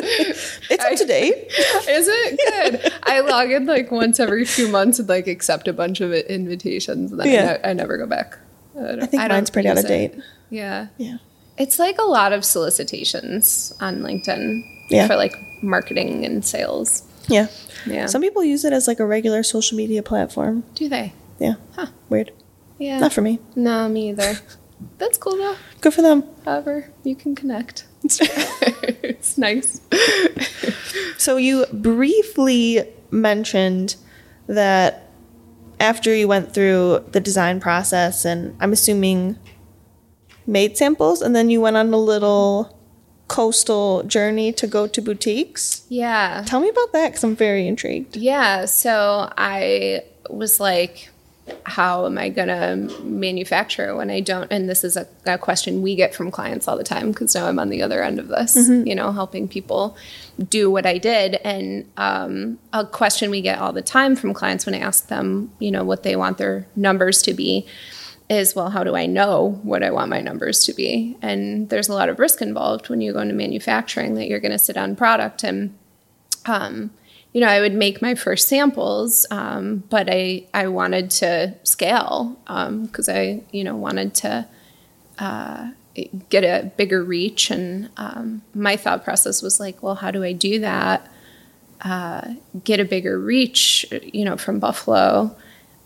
[0.71, 1.33] It's up to date.
[1.89, 2.93] Is it good?
[3.03, 7.11] I log in like once every few months and like accept a bunch of invitations,
[7.11, 7.57] and then Yeah.
[7.63, 8.37] I, I never go back.
[8.75, 9.87] I, I think mine's pretty out of it.
[9.87, 10.13] date.
[10.49, 11.17] Yeah, Yeah.
[11.57, 15.07] it's like a lot of solicitations on LinkedIn Yeah.
[15.07, 17.03] for like marketing and sales.
[17.27, 17.47] Yeah.
[17.85, 20.63] Yeah, Some people use it as like a regular social media platform.
[20.75, 21.13] do they?
[21.39, 21.55] Yeah.
[21.75, 21.87] Huh.
[22.09, 22.31] Weird.
[22.77, 23.39] Yeah, Not for me.
[23.55, 24.35] no, me either.
[24.97, 25.55] That's cool though.
[25.81, 26.23] Good for them.
[26.45, 27.85] However, you can connect.
[28.03, 29.81] it's nice.
[31.17, 33.95] So you briefly mentioned
[34.47, 35.07] that
[35.79, 39.37] after you went through the design process and I'm assuming
[40.47, 42.75] made samples and then you went on a little
[43.31, 45.85] coastal journey to go to boutiques.
[45.87, 46.43] Yeah.
[46.45, 48.17] Tell me about that cuz I'm very intrigued.
[48.17, 51.09] Yeah, so I was like,
[51.63, 54.51] how am I going to manufacture when I don't?
[54.51, 57.47] And this is a, a question we get from clients all the time because now
[57.47, 59.97] I'm on the other end of this, you know, helping people
[60.49, 61.35] do what I did.
[61.43, 65.51] And um, a question we get all the time from clients when I ask them,
[65.59, 67.65] you know, what they want their numbers to be
[68.31, 71.17] is, well, how do I know what I want my numbers to be?
[71.21, 74.51] And there's a lot of risk involved when you go into manufacturing that you're going
[74.51, 75.77] to sit on product and
[76.45, 76.91] um,
[77.33, 82.37] you know, I would make my first samples, um, but I I wanted to scale
[82.45, 84.47] because I you know wanted to
[85.17, 85.71] uh,
[86.29, 90.33] get a bigger reach, and um, my thought process was like, well, how do I
[90.33, 91.09] do that?
[91.81, 95.35] Uh, get a bigger reach, you know, from Buffalo.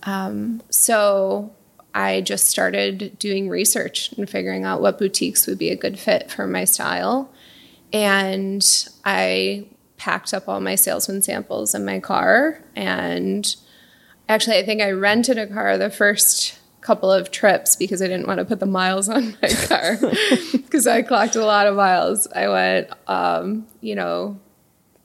[0.04, 1.52] Um, so
[1.96, 6.30] I just started doing research and figuring out what boutiques would be a good fit
[6.30, 7.32] for my style,
[7.92, 8.64] and
[9.04, 9.66] I
[9.98, 12.62] packed up all my salesman samples in my car.
[12.76, 13.56] And
[14.30, 18.28] actually i think i rented a car the first couple of trips because i didn't
[18.28, 19.98] want to put the miles on my car.
[20.52, 22.28] Because i clocked a lot of miles.
[22.28, 24.40] I went um, you know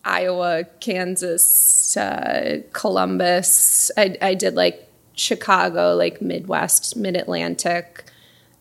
[0.05, 3.91] iowa kansas uh, columbus.
[3.97, 8.05] I, I did like chicago like midwest mid-atlantic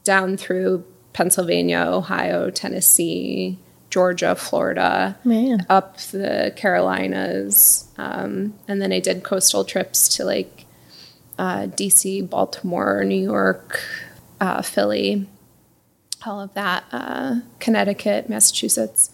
[0.04, 0.84] down through
[1.14, 3.58] pennsylvania ohio tennessee
[3.90, 5.66] georgia florida Man.
[5.70, 10.66] up the Carolinas, um, and then I did coastal trips to like
[11.40, 13.82] uh, DC, Baltimore, New York,
[14.42, 15.28] uh, Philly,
[16.26, 19.12] all of that, uh, Connecticut, Massachusetts.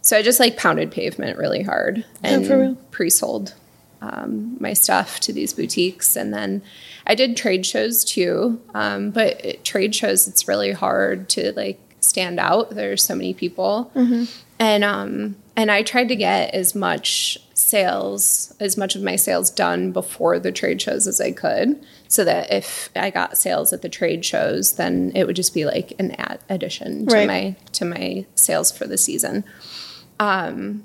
[0.00, 2.74] So I just like pounded pavement really hard and for real.
[2.90, 3.54] pre-sold
[4.00, 6.16] um, my stuff to these boutiques.
[6.16, 6.62] And then
[7.06, 8.60] I did trade shows too.
[8.74, 12.70] Um, but it, trade shows, it's really hard to like stand out.
[12.70, 13.90] There's so many people.
[14.58, 19.50] And, um, and I tried to get as much sales, as much of my sales
[19.50, 23.82] done before the trade shows as I could, so that if I got sales at
[23.82, 27.26] the trade shows, then it would just be like an ad- addition to Right.
[27.26, 29.44] my to my sales for the season.
[30.20, 30.84] Um,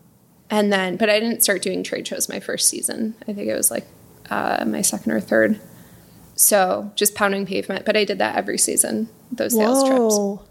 [0.51, 3.15] and then, but I didn't start doing trade shows my first season.
[3.27, 3.87] I think it was like
[4.29, 5.59] uh, my second or third.
[6.35, 9.09] So just pounding pavement, but I did that every season.
[9.31, 10.47] Those sales trips.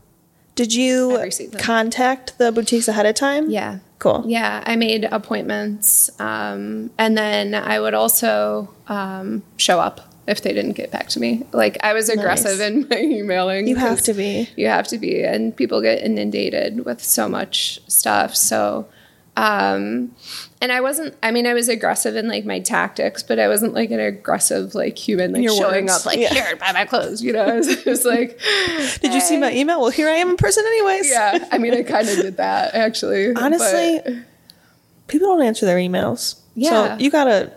[0.56, 1.18] Did you
[1.58, 3.50] contact the boutiques ahead of time?
[3.50, 3.78] Yeah.
[3.98, 4.24] Cool.
[4.26, 10.54] Yeah, I made appointments, um, and then I would also um, show up if they
[10.54, 11.44] didn't get back to me.
[11.52, 12.68] Like I was aggressive Nice.
[12.68, 13.66] in my emailing.
[13.68, 14.48] You have to be.
[14.56, 18.34] You have to be, and people get inundated with so much stuff.
[18.34, 18.86] So,
[19.40, 20.14] um,
[20.60, 21.14] and I wasn't.
[21.22, 24.74] I mean, I was aggressive in like my tactics, but I wasn't like an aggressive
[24.74, 26.00] like human like Your showing words.
[26.00, 26.34] up like Yeah.
[26.34, 27.22] here buy my clothes.
[27.22, 28.38] You know, I was just like,
[29.00, 29.80] Did you see my email?
[29.80, 31.08] Well, here I am in person, anyways.
[31.10, 31.48] yeah.
[31.50, 33.32] I mean, I kind of did that actually.
[33.32, 34.00] but- Honestly,
[35.06, 36.38] people don't answer their emails.
[36.54, 36.96] Yeah.
[36.96, 37.52] So you gotta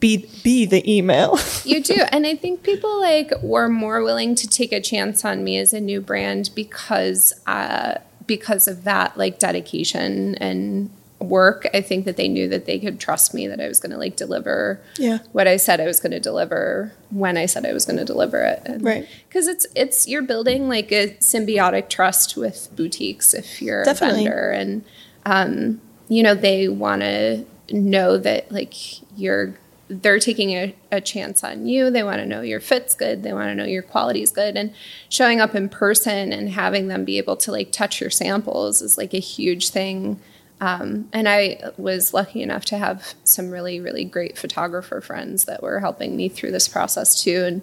[0.00, 1.38] be be the email.
[1.64, 1.94] You do.
[2.10, 5.72] And I think people like were more willing to take a chance on me as
[5.72, 7.94] a new brand because uh
[8.26, 10.90] because of that like dedication and
[11.22, 11.68] work.
[11.74, 13.98] I think that they knew that they could trust me that I was going to
[13.98, 15.18] like deliver Yeah.
[15.32, 18.04] what I said I was going to deliver when I said I was going to
[18.04, 18.62] deliver it.
[18.64, 19.06] And, Right.
[19.30, 24.26] Cuz it's it's you're building like a symbiotic trust with boutiques if you're Definitely.
[24.26, 24.84] a vendor and
[25.24, 28.74] um you know they want to know that like
[29.18, 29.54] you're
[29.88, 33.32] they're taking a, a chance on you they want to know your fit's good they
[33.32, 34.72] want to know your quality's good and
[35.10, 38.96] showing up in person and having them be able to like touch your samples is
[38.96, 40.18] like a huge thing
[40.62, 45.62] um, and i was lucky enough to have some really really great photographer friends that
[45.62, 47.62] were helping me through this process too and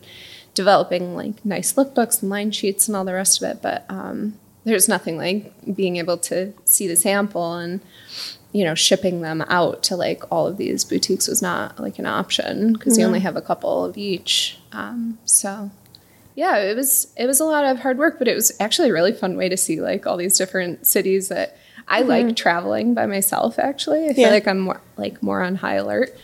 [0.53, 3.61] developing like nice lookbooks and line sheets and all the rest of it.
[3.61, 7.79] But um, there's nothing like being able to see the sample and
[8.51, 12.05] you know shipping them out to like all of these boutiques was not like an
[12.05, 14.57] option because you only have a couple of each.
[14.73, 15.71] Um, so
[16.35, 18.93] yeah it was it was a lot of hard work but it was actually a
[18.93, 21.57] really fun way to see like all these different cities that
[21.89, 24.29] i like traveling by myself actually i feel Yeah.
[24.31, 26.15] like i'm more like more on high alert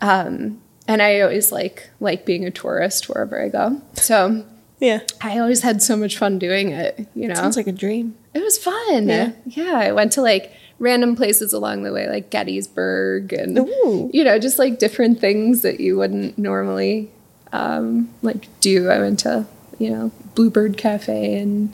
[0.00, 4.44] um, and i always like like being a tourist wherever i go so
[4.80, 5.00] yeah.
[5.20, 8.16] i always had so much fun doing it you know Sounds like a dream.
[8.34, 9.08] it was fun.
[9.08, 9.32] Yeah.
[9.46, 9.74] Yeah.
[9.78, 14.10] I went to like random places along the way, like Gettysburg and, Ooh.
[14.12, 17.08] you know, just like different things that you wouldn't normally
[17.52, 18.88] um, like do.
[18.88, 19.46] I went to,
[19.78, 21.72] you know, Bluebird Cafe in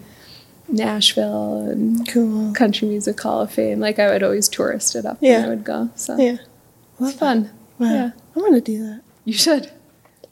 [0.69, 2.53] Nashville and Cool.
[2.53, 3.81] Country Music Hall of Fame.
[3.81, 5.41] Like I would always tourist it up Yeah.
[5.41, 5.91] when I would go.
[5.95, 6.37] So Yeah.
[7.01, 7.51] it's fun.
[7.79, 7.87] Wow.
[7.93, 8.11] Yeah.
[8.37, 9.01] I'm gonna do that.
[9.25, 9.71] You should.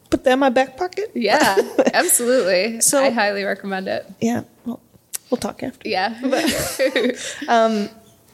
[0.09, 1.11] Put that in my back pocket.
[1.13, 1.57] Yeah,
[1.93, 2.79] absolutely.
[2.81, 4.05] So- I highly recommend it.
[4.21, 4.43] Yeah.
[4.65, 4.79] Well,
[5.29, 5.87] we'll talk after.
[5.87, 6.15] Yeah.
[7.47, 7.89] Um,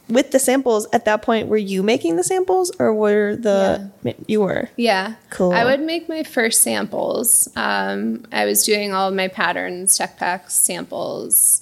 [0.10, 3.89] With the samples, at that point, were you making the samples, or were the
[4.28, 4.70] you were?
[4.76, 5.16] Yeah.
[5.30, 5.54] Cool.
[5.54, 7.48] I would make my first samples.
[7.56, 11.62] Um, I was doing all of my patterns, tech packs, samples,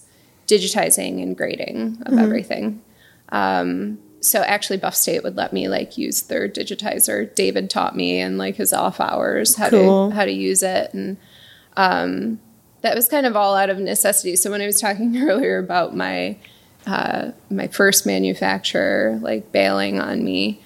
[0.52, 2.20] digitizing and grading of Mm-hmm.
[2.20, 2.82] everything.
[3.30, 7.34] Um, so actually Buff State would let me like use their digitizer.
[7.34, 10.10] David taught me in like his off hours how Cool.
[10.10, 11.18] to how to use it and
[11.78, 12.40] um,
[12.82, 14.36] that was kind of all out of necessity.
[14.36, 16.38] So when I was talking earlier about my
[16.86, 20.62] uh, my first manufacturer like bailing on me,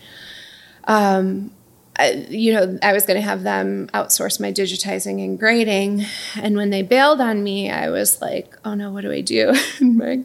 [0.86, 1.52] um,
[1.98, 6.06] I, you know, I was going to have them outsource my digitizing and grading,
[6.36, 9.54] and when they bailed on me, I was like, "Oh no, what do I do?"
[9.80, 10.24] And my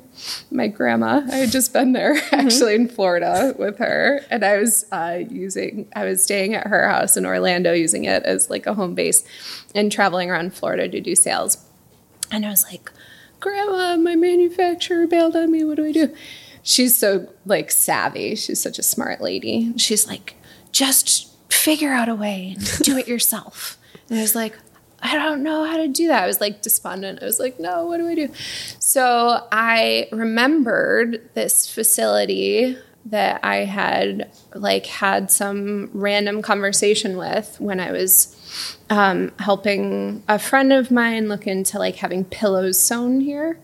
[0.51, 4.85] my grandma, I had just been there actually in Florida with her, and I was
[4.91, 8.75] uh, using, I was staying at her house in Orlando, using it as like a
[8.75, 9.25] home base,
[9.75, 11.65] and traveling around Florida to do sales.
[12.33, 12.91] And I was like,
[13.39, 15.65] Grandma, my manufacturer bailed on me.
[15.65, 16.15] What do I do?
[16.63, 18.35] She's so like savvy.
[18.35, 19.73] She's such a smart lady.
[19.79, 20.35] She's like,
[20.73, 23.79] just figure out a way and do it yourself.
[24.09, 24.57] And I was like,
[25.03, 26.23] I don't know how to do that.
[26.23, 27.23] I was like despondent.
[27.23, 28.29] I was like, no, what do I do?
[28.79, 32.77] So I remembered this facility
[33.07, 38.37] that I had like had some random conversation with when I was
[38.91, 43.59] um, helping a friend of mine look into like having pillows sewn here,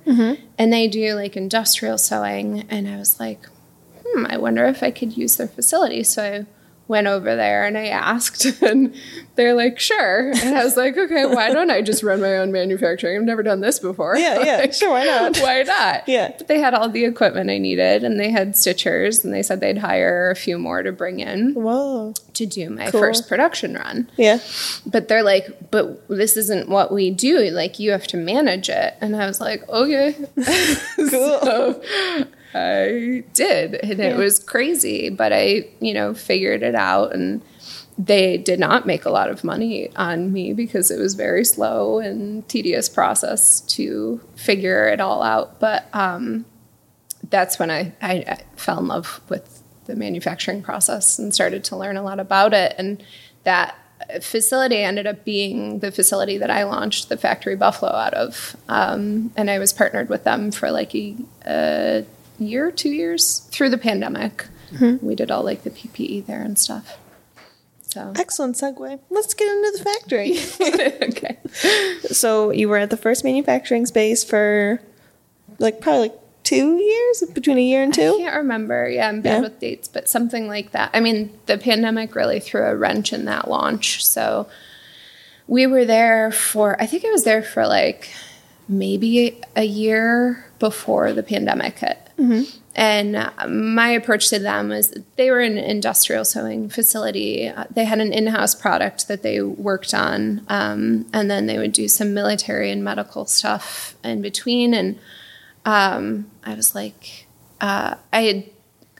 [0.56, 2.62] and they do like industrial sewing.
[2.70, 3.40] And I was like,
[4.06, 6.02] hmm, I wonder if I could use their facility.
[6.02, 6.46] So I
[6.88, 8.94] went over there and I asked, and
[9.34, 10.30] they're like, sure.
[10.30, 13.16] And I was like, okay, why don't I just run my own manufacturing?
[13.16, 14.16] I've never done this before.
[14.16, 15.36] Yeah, yeah, sure, why not?
[15.46, 16.08] Why not?
[16.08, 16.32] Yeah.
[16.38, 19.60] But they had all the equipment I needed, and they had stitchers, and they said
[19.60, 22.14] they'd hire a few more to bring in Whoa.
[22.34, 23.00] to do my Cool.
[23.00, 24.10] first production run.
[24.16, 24.38] Yeah.
[24.86, 27.50] But they're like, but this isn't what we do.
[27.50, 28.94] Like, you have to manage it.
[29.00, 30.14] And I was like, okay.
[30.96, 31.08] Cool.
[31.08, 31.82] so
[32.54, 33.74] I did.
[33.74, 34.06] And Yeah.
[34.06, 37.12] it was crazy, but I, you know, figured it out.
[37.14, 37.42] And
[37.98, 41.98] they did not make a lot of money on me because it was very slow
[41.98, 45.58] and tedious process to figure it all out.
[45.60, 46.44] But um,
[47.30, 51.76] that's when I, I, I fell in love with the manufacturing process and started to
[51.76, 52.74] learn a lot about it.
[52.76, 53.02] And
[53.44, 53.76] that
[54.20, 58.56] facility ended up being the facility that I launched the factory Buffalo out of.
[58.68, 61.16] Um, and I was partnered with them for like a,
[61.46, 62.04] a
[62.38, 64.46] year, two years through the pandemic.
[64.72, 65.06] Mm-hmm.
[65.06, 66.98] We did all like the PPE there and stuff.
[67.80, 68.98] So Excellent segue.
[69.10, 70.38] Let's get into the factory.
[71.08, 71.38] okay.
[72.12, 74.80] so you were at the first manufacturing space for
[75.58, 78.14] like probably like two years, between a year and two.
[78.14, 78.88] I can't remember.
[78.88, 79.40] Yeah, I'm bad Yeah.
[79.40, 80.90] with dates, but something like that.
[80.94, 84.04] I mean, the pandemic really threw a wrench in that launch.
[84.06, 84.46] So
[85.48, 88.10] we were there for, I think I was there for like
[88.68, 91.98] maybe a year before the pandemic hit.
[92.74, 97.48] And uh, my approach to them was they were an industrial sewing facility.
[97.48, 100.44] Uh, They had an in house product that they worked on.
[100.48, 104.74] Um, and then they would do some military and medical stuff in between.
[104.74, 104.98] And
[105.64, 107.26] um, I was like,
[107.60, 108.44] uh, I had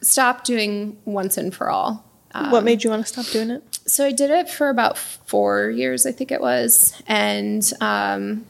[0.01, 2.03] stopped doing once and for all.
[2.51, 3.63] what made you want to stop doing it?
[3.85, 8.45] So I did it for about four years, I think it was, and um,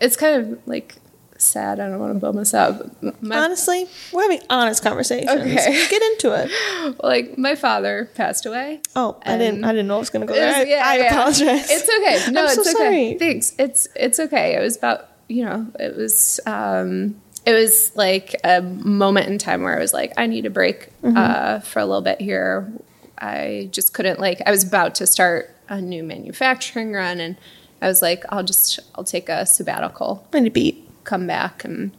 [0.00, 0.96] it's kind of like
[1.44, 1.80] sad.
[1.80, 3.02] I don't want to bum us up.
[3.22, 5.30] My, Honestly, we're having honest conversations.
[5.30, 5.86] Okay.
[5.90, 7.02] Get into it.
[7.02, 8.80] like my father passed away.
[8.96, 9.64] Oh, I didn't.
[9.64, 10.46] I didn't know it was going to go there.
[10.48, 11.06] was- I, yeah, I yeah.
[11.12, 11.70] apologize.
[11.70, 12.32] It's okay.
[12.32, 12.78] No, I'm so it's okay.
[12.78, 13.18] sorry.
[13.18, 13.54] Thanks.
[13.58, 14.54] It's it's okay.
[14.56, 19.62] It was about you know it was um, it was like a moment in time
[19.62, 21.16] where I was like I need a break Mm-hmm.
[21.16, 22.70] uh, for a little bit here.
[23.18, 27.36] I just couldn't like I was about to start a new manufacturing run and
[27.82, 30.88] I was like I'll just I'll take a sabbatical And to beat.
[31.10, 31.90] Come back and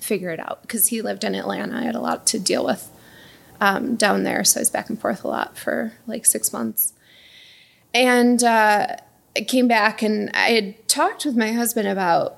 [0.00, 1.78] figure it out because he lived in Atlanta.
[1.78, 2.90] I had a lot to deal with
[3.60, 6.92] um, down there, so I was back and forth a lot for like six months.
[7.94, 8.96] And uh,
[9.36, 12.36] I came back, and I had talked with my husband about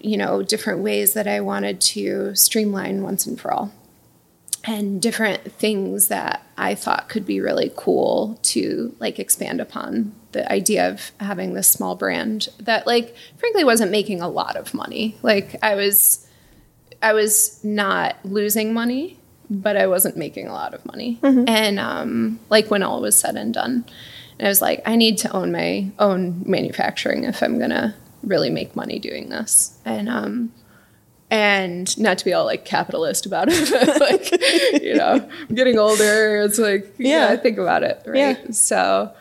[0.00, 3.72] you know different ways that I wanted to streamline once and for all
[4.64, 10.50] and different things that I thought could be really cool to like expand upon the
[10.50, 15.16] idea of having this small brand that like frankly wasn't making a lot of money.
[15.22, 16.26] Like I was
[17.02, 19.18] I was not losing money,
[19.48, 21.18] but I wasn't making a lot of money.
[21.22, 23.84] And um like when all was said and done.
[24.38, 27.94] And I was like I need to own my own manufacturing if I'm going to
[28.22, 29.78] really make money doing this.
[29.84, 30.52] And um
[31.32, 35.78] and not to be all like capitalist about it, but like you know, I'm getting
[35.78, 36.42] older.
[36.42, 37.30] It's like Yeah.
[37.30, 38.16] yeah, think about it, right?
[38.16, 38.50] Yeah.
[38.50, 39.12] So,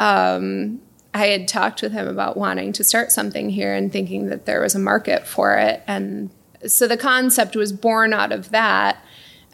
[0.00, 0.80] um,
[1.14, 4.60] I had talked with him about wanting to start something here and thinking that there
[4.60, 6.30] was a market for it, and
[6.66, 8.98] so the concept was born out of that,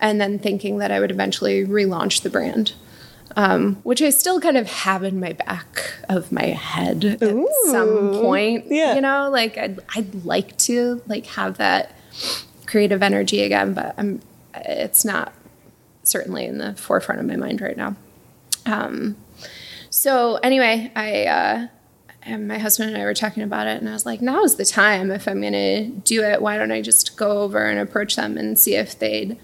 [0.00, 2.72] and then thinking that I would eventually relaunch the brand.
[3.34, 8.12] Um, which I still kind of have in my back of my head at some
[8.12, 8.66] point.
[8.68, 8.94] Yeah.
[8.94, 11.96] You know, like I'd, I'd like to like have that
[12.66, 14.20] creative energy again, but I'm,
[14.54, 15.32] it's not
[16.02, 17.96] certainly in the forefront of my mind right now.
[18.66, 19.16] Um,
[19.92, 21.66] so anyway, I, uh,
[22.22, 24.56] and my husband and I were talking about it, and I was like, now is
[24.56, 25.10] the time.
[25.10, 28.38] If I'm going to do it, why don't I just go over and approach them
[28.38, 29.38] and see if they'd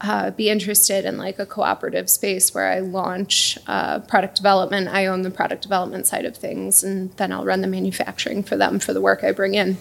[0.00, 4.88] uh, be interested in like a cooperative space where I launch uh, product development.
[4.88, 8.56] I own the product development side of things, and then I'll run the manufacturing for
[8.56, 9.76] them for the work I bring in.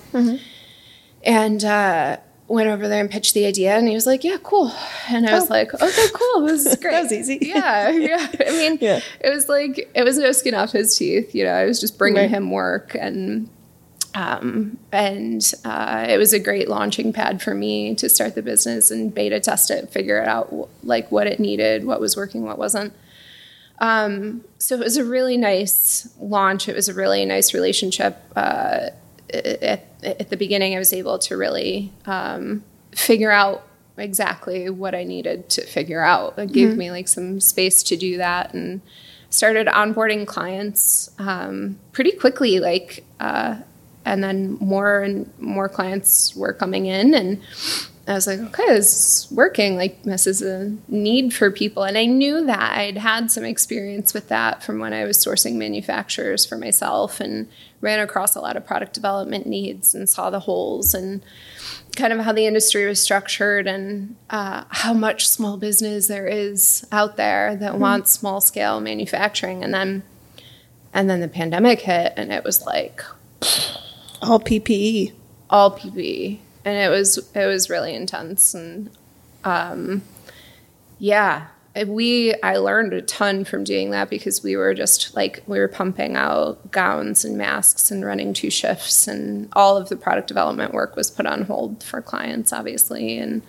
[1.23, 2.17] And uh,
[2.49, 4.71] went over there and pitched the idea, and he was like, "Yeah, cool."
[5.09, 5.53] And I was Oh.
[5.53, 6.45] like, "Okay, cool.
[6.47, 6.91] This is great.
[6.91, 7.37] That was easy.
[7.41, 8.27] Yeah, yeah.
[8.45, 8.99] I mean, Yeah.
[9.21, 11.33] it was like it was no skin off his teeth.
[11.33, 12.29] You know, I was just bringing Right.
[12.29, 13.47] him work and
[14.15, 18.89] um, and uh, it was a great launching pad for me to start the business
[18.89, 22.57] and beta test it, figure it out like what it needed, what was working, what
[22.57, 22.91] wasn't.
[23.77, 26.67] Um, so it was a really nice launch.
[26.67, 28.17] It was a really nice relationship.
[28.35, 28.87] Uh,
[29.33, 33.63] at, at the beginning, I was able to really um, figure out
[33.97, 36.37] exactly what I needed to figure out.
[36.37, 38.81] It gave me like some space to do that and
[39.29, 42.59] started onboarding clients um, pretty quickly.
[42.59, 43.57] Like, uh,
[44.05, 47.41] and then more and more clients were coming in and
[48.09, 48.91] I was like, okay, this
[49.27, 49.75] is working.
[49.75, 51.83] Like, this is a need for people.
[51.83, 55.55] And I knew that I'd had some experience with that from when I was sourcing
[55.55, 57.47] manufacturers for myself and
[57.81, 61.23] ran across a lot of product development needs and saw the holes and
[61.95, 66.87] kind of how the industry was structured and uh, how much small business there is
[66.91, 67.81] out there that mm-hmm.
[67.81, 69.63] wants small scale manufacturing.
[69.63, 70.01] And then,
[70.95, 73.03] and then the pandemic hit and it was like
[74.23, 75.13] all PPE,
[75.51, 76.39] all PPE
[76.69, 78.53] and it was it was really intense.
[78.53, 78.89] And
[79.43, 80.03] um,
[80.99, 81.47] yeah
[81.87, 85.67] we i learned a ton from doing that because we were just like we were
[85.67, 89.07] pumping out gowns and masks and running two shifts.
[89.07, 93.17] And all of the product development work was put on hold for clients obviously.
[93.17, 93.41] And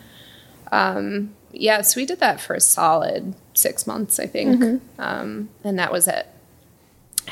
[0.71, 4.61] um, yeah so we did that for a solid six months i think.
[4.61, 5.01] Mm-hmm.
[5.01, 6.27] um, and that was it.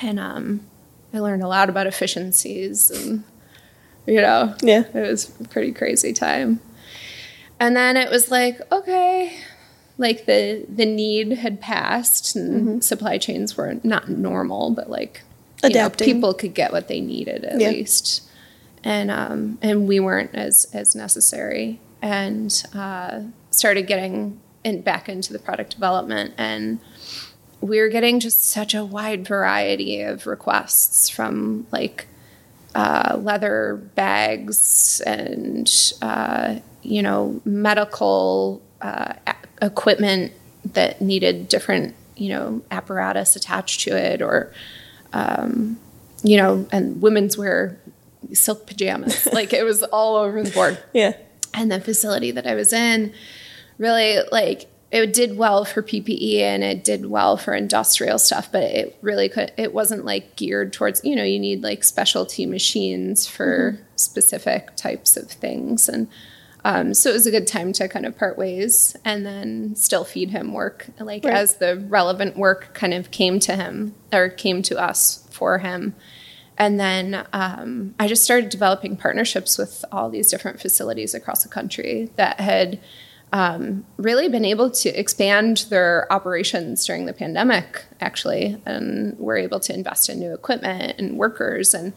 [0.02, 0.62] And um,
[1.12, 3.24] i learned a lot about efficiencies and
[4.08, 4.54] you know?
[4.62, 4.84] Yeah.
[4.94, 6.60] It was a pretty crazy time.
[7.60, 9.38] And then it was like, okay,
[9.98, 12.80] like the the need had passed and mm-hmm.
[12.80, 15.22] supply chains were not normal, but like
[15.62, 16.06] Adapting.
[16.06, 17.70] Know, people could get what they needed at yeah.
[17.70, 18.22] least.
[18.84, 21.80] And um and we weren't as as necessary.
[22.00, 26.78] And uh started getting in, back into the product development and
[27.60, 32.06] we were getting just such a wide variety of requests from like
[32.74, 39.14] uh, leather bags and uh, you know medical uh,
[39.62, 40.32] equipment
[40.64, 44.52] that needed different you know apparatus attached to it or
[45.12, 45.78] um,
[46.22, 47.78] you know and women's wear
[48.32, 49.26] silk pajamas.
[49.32, 50.82] Like it was all over the board.
[50.92, 51.12] Yeah.
[51.54, 53.12] And the facility that i was in
[53.78, 58.62] really like it did well for PPE and it did well for industrial stuff, but
[58.62, 63.26] it really could it wasn't like geared towards, you know, you need like specialty machines
[63.26, 63.82] for mm-hmm.
[63.96, 65.88] specific types of things.
[65.88, 66.08] And
[66.64, 70.04] um, so it was a good time to kind of part ways and then still
[70.04, 70.86] feed him work.
[70.98, 71.34] Like right.
[71.34, 75.94] as the relevant work kind of came to him or came to us for him.
[76.56, 81.48] And then um, I just started developing partnerships with all these different facilities across the
[81.48, 82.80] country that had
[83.32, 89.60] um, really been able to expand their operations during the pandemic, actually, and were able
[89.60, 91.74] to invest in new equipment and workers.
[91.74, 91.92] And,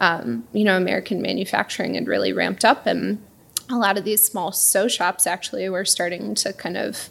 [0.00, 2.86] um, you know, American manufacturing had really ramped up.
[2.86, 3.22] And
[3.70, 7.08] a lot of these small sew shops actually were starting to kind of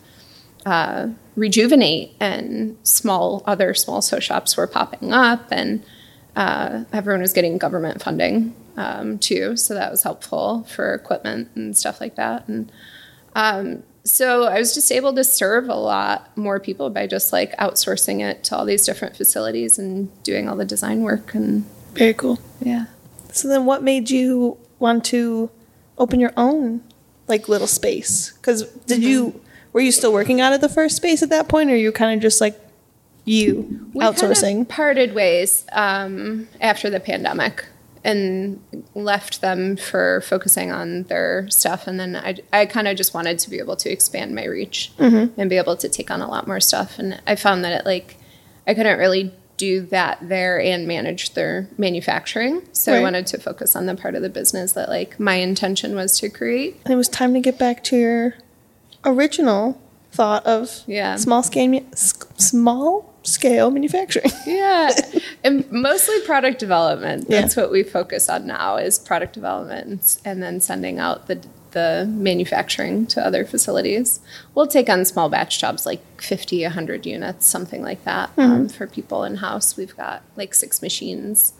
[0.65, 5.83] uh, rejuvenate, and small other small sew shops were popping up, and
[6.35, 9.57] uh, everyone was getting government funding um, too.
[9.57, 12.47] So that was helpful for equipment and stuff like that.
[12.47, 12.71] And
[13.35, 17.55] um, so I was just able to serve a lot more people by just like
[17.57, 22.13] outsourcing it to all these different facilities and doing all the design work and very
[22.13, 22.39] cool.
[22.59, 22.85] Yeah.
[23.31, 25.49] So then what made you want to
[25.97, 26.83] open your own
[27.27, 28.31] like little space?
[28.41, 29.09] Cuz did mm-hmm.
[29.09, 31.91] you were you still working out of the first space at that point or you
[31.91, 32.59] kind of just like
[33.25, 34.41] you we outsourcing?
[34.41, 37.65] Kind of parted ways um, after the pandemic
[38.03, 38.61] and
[38.93, 41.87] left them for focusing on their stuff.
[41.87, 44.91] And then I, I kind of just wanted to be able to expand my reach
[44.97, 45.39] mm-hmm.
[45.39, 46.99] and be able to take on a lot more stuff.
[46.99, 48.17] And I found that it like,
[48.67, 52.61] I couldn't really do that there and manage their manufacturing.
[52.73, 52.99] So right.
[52.99, 56.19] I wanted to focus on the part of the business that like my intention was
[56.19, 56.81] to create.
[56.83, 58.35] And it was time to get back to your
[59.05, 59.79] original
[60.11, 61.15] thought of yeah.
[61.15, 64.31] small scale small scale manufacturing.
[64.45, 64.91] yeah.
[65.43, 67.27] And mostly product development.
[67.27, 67.63] That's yeah.
[67.63, 73.07] what we focus on now is product development and then sending out the the manufacturing
[73.07, 74.19] to other facilities.
[74.55, 78.41] We'll take on small batch jobs like 50, 100 units, something like that mm-hmm.
[78.41, 79.75] um, for people in house.
[79.75, 81.53] We've got like six machines.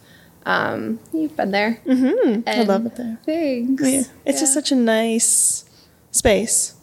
[0.46, 1.82] Um, you've been there.
[1.86, 2.48] Mm-hmm.
[2.48, 3.18] I love it there.
[3.26, 3.84] Thanks.
[3.84, 4.00] Yeah.
[4.00, 4.40] It's yeah.
[4.40, 5.66] just such a nice
[6.12, 6.76] space.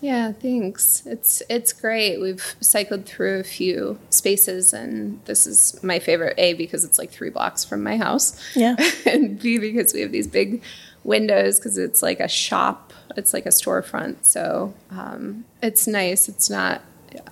[0.00, 1.02] Yeah, thanks.
[1.06, 2.20] It's it's great.
[2.20, 6.34] We've cycled through a few spaces, and this is my favorite.
[6.38, 8.38] A because it's like three blocks from my house.
[8.54, 8.76] Yeah,
[9.06, 10.62] and B because we have these big
[11.04, 12.92] windows because it's like a shop.
[13.16, 16.28] It's like a storefront, so um, it's nice.
[16.28, 16.82] It's not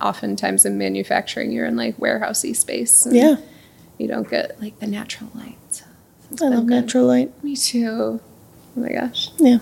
[0.01, 1.51] oftentimes in manufacturing.
[1.51, 3.07] You're in like warehousey space.
[3.09, 3.37] yeah,
[3.97, 5.83] you don't get like the natural light.
[6.35, 6.81] So I love good.
[6.83, 7.43] natural light.
[7.43, 8.19] Me too.
[8.75, 9.29] Oh my gosh.
[9.37, 9.59] Yeah.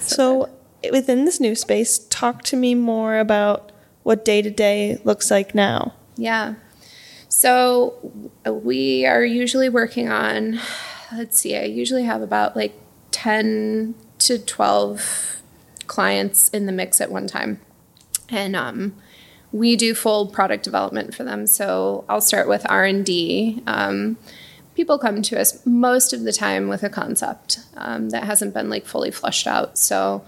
[0.00, 0.50] So, so
[0.90, 3.72] within this new space, talk to me more about
[4.02, 5.94] what day to day looks like now.
[6.16, 6.54] Yeah.
[7.28, 7.94] So
[8.44, 10.60] we are usually working on,
[11.12, 12.74] let's see, I usually have about like
[13.10, 15.42] 10 to 12
[15.86, 17.60] clients in the mix at one time.
[18.28, 18.94] And um,
[19.50, 21.46] we do full product development for them.
[21.46, 23.62] So I'll start with R&D.
[23.66, 24.16] Um,
[24.74, 28.70] people come to us most of the time with a concept um, that hasn't been
[28.70, 29.78] like fully flushed out.
[29.78, 30.24] So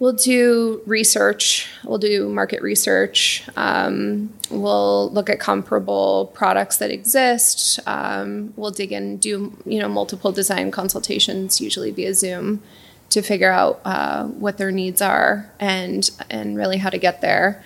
[0.00, 1.68] we'll do research.
[1.84, 3.44] We'll do market research.
[3.54, 7.78] Um, we'll look at comparable products that exist.
[7.86, 12.62] Um, we'll dig in, do you know multiple design consultations, usually via Zoom,
[13.10, 17.62] to figure out uh, what their needs are and and really how to get there.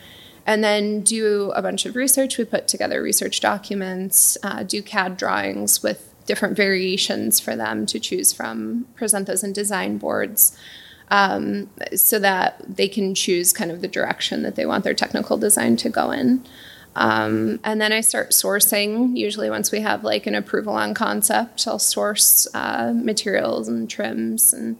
[0.47, 2.37] And then do a bunch of research.
[2.37, 7.99] We put together research documents, uh, do CAD drawings with different variations for them to
[7.99, 10.55] choose from, present those in design boards
[11.14, 15.36] um, so that they can choose kind of the direction that they want their technical
[15.36, 16.44] design to go in.
[16.96, 19.16] Um, and then I start sourcing.
[19.16, 24.52] Usually, once we have like an approval on concept, I'll source uh, materials and trims
[24.52, 24.76] and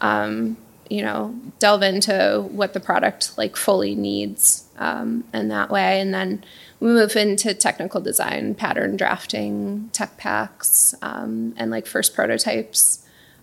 [0.00, 0.56] um,
[0.88, 6.00] you know delve into what the product like fully needs um, in that way.
[6.00, 6.44] And then
[6.78, 13.00] we move into technical design, pattern drafting, tech packs, um, and like first prototypes.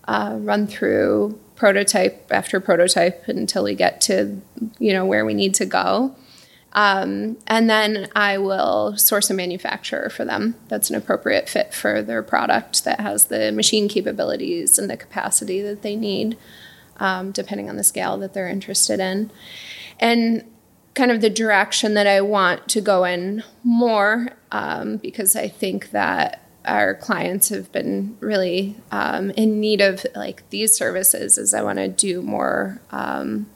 [0.08, 4.40] Uh, run through prototype after prototype until we get to
[4.78, 6.16] you know where we need to go.
[6.72, 12.00] Um, and then i will source a manufacturer for them that's an appropriate fit for
[12.00, 16.38] their product that has the machine capabilities and the capacity that they need
[16.98, 19.32] um, depending on the scale that they're interested in.
[19.98, 20.44] And
[20.94, 25.90] kind of the direction that i want to go in more um, because i think
[25.90, 31.62] that our clients have been really um, in need of like these services is i
[31.62, 33.46] want to do more um,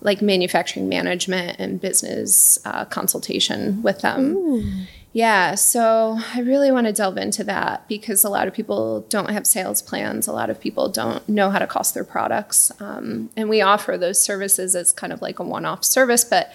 [0.00, 4.64] like manufacturing management and business uh, consultation with them Ooh.
[5.12, 9.30] yeah so i really want to delve into that because a lot of people don't
[9.30, 13.30] have sales plans a lot of people don't know how to cost their products um,
[13.36, 16.52] and we offer those services as kind of like a one-off service but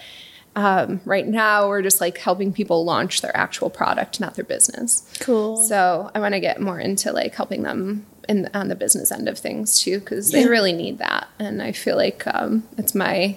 [0.58, 5.08] um, right now we're just like helping people launch their actual product not their business.
[5.20, 5.56] Cool.
[5.56, 9.28] So i want to get more into like helping them in on the business end
[9.28, 11.28] of things too because they really need that.
[11.38, 13.36] And i feel like um, it's my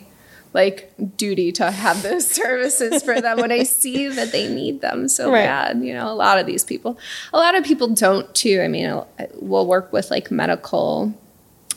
[0.53, 5.07] like duty to have those services for them when i see that they need them
[5.07, 5.45] so right.
[5.45, 6.97] bad you know a lot of these people
[7.31, 8.61] a lot of people don't too.
[8.63, 8.99] I mean
[9.35, 11.13] we'll work with like medical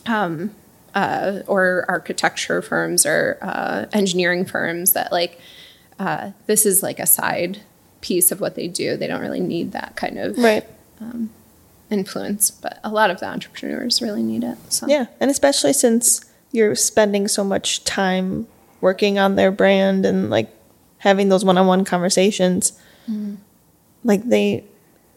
[0.07, 0.55] um,
[0.95, 5.39] uh, or architecture firms or uh, engineering firms that like
[5.99, 7.61] uh, this is like a side
[8.01, 8.95] piece of what they do.
[8.95, 10.65] They don't really need that kind of right.
[11.01, 11.29] um,
[11.89, 14.57] influence, but a lot of the entrepreneurs really need it.
[14.69, 14.87] So.
[14.87, 18.47] Yeah, and especially since you're spending so much time
[18.79, 20.49] working on their brand and like
[20.99, 22.79] having those one-on-one conversations,
[23.09, 23.35] mm.
[24.03, 24.63] like they,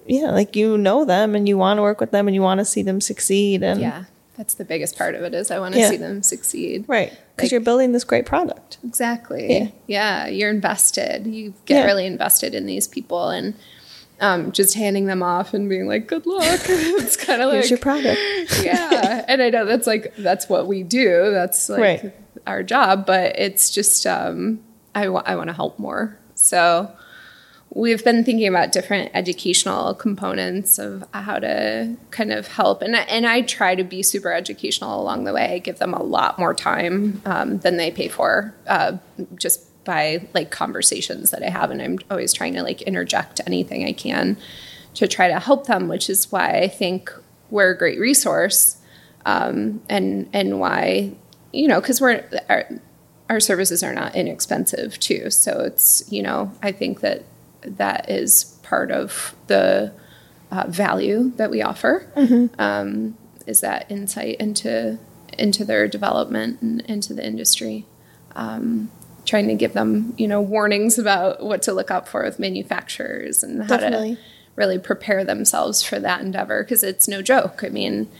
[0.06, 2.58] yeah, like you know them and you want to work with them and you want
[2.58, 4.04] to see them succeed and yeah
[4.38, 5.90] that's the biggest part of it is I want to yeah.
[5.90, 6.84] see them succeed.
[6.86, 7.10] Right.
[7.10, 8.78] Because like, you're building this great product.
[8.84, 9.52] Exactly.
[9.52, 9.68] Yeah.
[9.88, 11.26] yeah you're invested.
[11.26, 11.84] You get yeah.
[11.84, 13.54] really invested in these people and
[14.20, 16.60] um, just handing them off and being like, good luck.
[16.68, 17.56] it's kind of like.
[17.56, 18.20] Here's your product.
[18.62, 19.24] yeah.
[19.26, 21.30] And I know that's like, that's what we do.
[21.32, 22.14] That's like right.
[22.46, 24.60] our job, but it's just, um,
[24.94, 26.16] I, w- I want to help more.
[26.36, 26.92] So
[27.70, 32.82] we've been thinking about different educational components of how to kind of help.
[32.82, 35.54] And, and i try to be super educational along the way.
[35.54, 38.96] I give them a lot more time um, than they pay for uh,
[39.34, 41.70] just by like conversations that i have.
[41.70, 44.36] And i'm always trying to like interject anything i can
[44.94, 47.12] to try to help them which is why i think
[47.50, 48.78] we're a great resource
[49.26, 51.12] um, and and why
[51.52, 52.68] you know because we're our,
[53.28, 55.30] our services are not inexpensive too.
[55.30, 57.24] So it's you know i think that
[57.62, 59.92] that is part of the
[60.50, 62.10] uh, value that we offer.
[62.16, 62.60] Mm-hmm.
[62.60, 64.98] Um, is that insight into
[65.38, 67.86] into their development and into the industry.
[68.34, 68.90] Um,
[69.24, 73.42] trying to give them, you know, warnings about what to look out for with manufacturers
[73.42, 74.16] and how Definitely.
[74.16, 74.20] to
[74.56, 77.62] really prepare themselves for that endeavor because it's no joke.
[77.62, 78.10] I mean,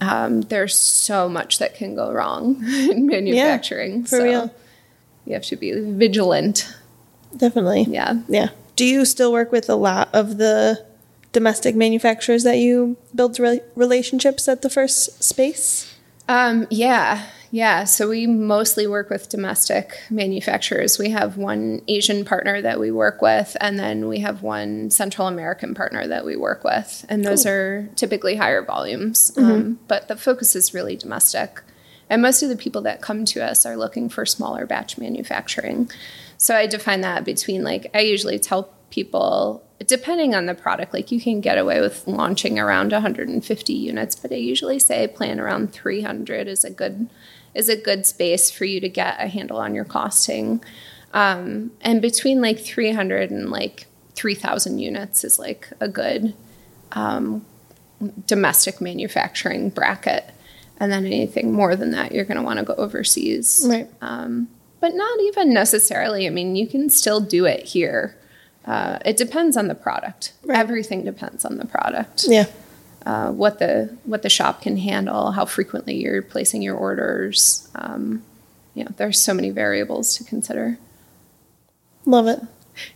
[0.00, 4.00] um, there's so much that can go wrong in manufacturing.
[4.00, 4.54] Yeah, for so real.
[5.26, 6.74] You have to be vigilant.
[7.36, 7.82] Definitely.
[7.82, 8.22] Yeah.
[8.28, 8.48] Yeah
[8.78, 10.86] do you still work with a lot of the
[11.32, 15.92] domestic manufacturers that you build re- relationships at the first space?
[16.28, 17.82] Um, yeah, yeah.
[17.82, 20.96] So we mostly work with domestic manufacturers.
[20.96, 25.26] We have one Asian partner that we work with, and then we have one Central
[25.26, 27.52] American partner that we work with, and those cool.
[27.52, 29.32] are typically higher volumes.
[29.32, 29.50] Mm-hmm.
[29.50, 31.62] Um, but the focus is really domestic.
[32.08, 35.90] And most of the people that come to us are looking for smaller batch manufacturing.
[36.38, 41.10] So I define that between like, I usually tell people, depending on the product, like
[41.10, 45.72] you can get away with launching around 150 units, but I usually say plan around
[45.72, 47.08] 300 is a good
[47.54, 50.62] is a good space for you to get a handle on your costing.
[51.12, 56.34] Um, and between like 300 and like 3,000 units is like a good
[56.92, 57.44] um,
[58.26, 60.30] domestic manufacturing bracket.
[60.78, 63.66] and then anything more than that, you're going to want to go overseas.
[63.68, 63.90] Right.
[64.00, 64.48] Um,
[64.80, 66.26] but not even necessarily.
[66.26, 68.16] I mean, you can still do it here.
[68.64, 70.32] Uh, it depends on the product.
[70.44, 70.58] Right.
[70.58, 72.24] Everything depends on the product.
[72.28, 72.46] Yeah.
[73.06, 77.68] Uh, what the what the shop can handle, how frequently you're placing your orders.
[77.74, 78.22] Um,
[78.74, 80.78] you know, there's so many variables to consider.
[82.04, 82.40] Love it.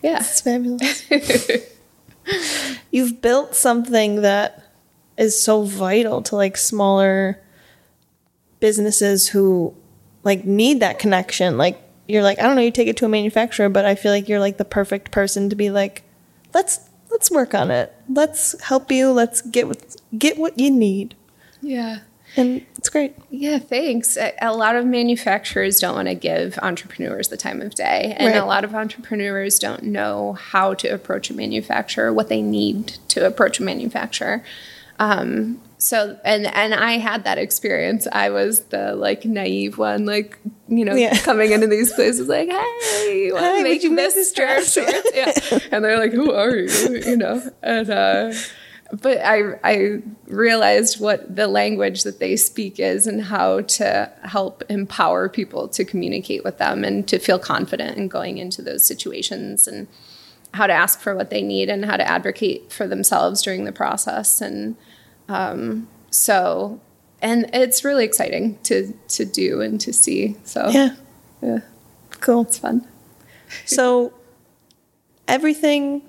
[0.03, 0.19] Yeah.
[0.19, 1.09] It's fabulous.
[2.91, 4.63] You've built something that
[5.17, 7.41] is so vital to like smaller
[8.61, 9.75] businesses who
[10.25, 11.59] like need that connection.
[11.59, 14.13] Like you're like, I don't know, you take it to a manufacturer, but I feel
[14.13, 16.03] like you're like the perfect person to be like,
[16.55, 17.93] let's let's work on it.
[18.09, 19.11] Let's help you.
[19.13, 21.15] Let's get what get what you need.
[21.61, 22.01] Yeah.
[22.35, 23.15] And it's great.
[23.29, 24.17] Yeah, thanks.
[24.17, 28.33] A, a lot of manufacturers don't want to give entrepreneurs the time of day, and
[28.33, 28.43] Right.
[28.43, 33.27] a lot of entrepreneurs don't know how to approach a manufacturer, what they need to
[33.27, 34.43] approach a manufacturer.
[34.99, 38.07] Um, so, and and I had that experience.
[38.13, 41.19] I was the like naive one, like you know, Yeah.
[41.19, 45.05] coming into these places like, "Hey, you want Hey, make you this this dress?" dress?
[45.15, 47.91] yeah, and they're like, "Who are you?" You know, and.
[47.91, 48.33] uh
[49.01, 54.63] but I I realized what the language that they speak is and how to help
[54.69, 59.67] empower people to communicate with them and to feel confident in going into those situations
[59.67, 59.89] and
[60.53, 63.73] how to ask for what they need and how to advocate for themselves during the
[63.73, 64.77] process and
[65.29, 66.81] um, so
[67.21, 70.97] and it's really exciting to to do and to see so Yeah.
[71.43, 71.59] yeah
[72.21, 72.43] Cool.
[72.43, 72.87] it's fun
[73.67, 74.13] So
[75.29, 76.03] everything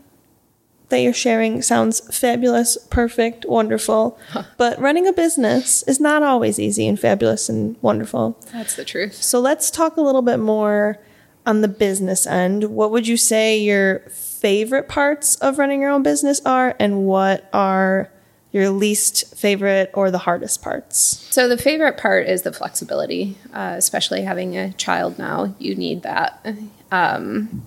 [0.89, 4.18] that you're sharing sounds fabulous, perfect, wonderful.
[4.57, 8.38] But running a business is not always easy and fabulous and wonderful.
[8.51, 10.99] that's the truth So let's talk a little bit more
[11.45, 12.66] on the business end.
[12.66, 17.49] What would you say your favorite parts of running your own business are and what
[17.53, 18.09] are
[18.54, 21.28] your least favorite or the hardest parts?
[21.32, 25.54] So the favorite part is the flexibility, uh, especially having a child now.
[25.60, 26.47] You need that.
[26.91, 27.64] Um,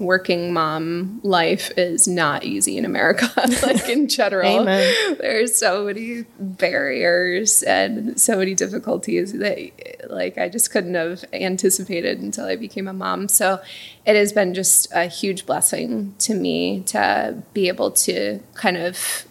[0.00, 3.30] working mom life is not easy in America,
[3.62, 4.60] like in general.
[4.60, 5.16] Amen.
[5.20, 12.20] There's so many barriers and so many difficulties that, like, I just couldn't have anticipated
[12.20, 13.28] until I became a mom.
[13.28, 13.60] So
[14.06, 19.26] it has been just a huge blessing to me to be able to kind of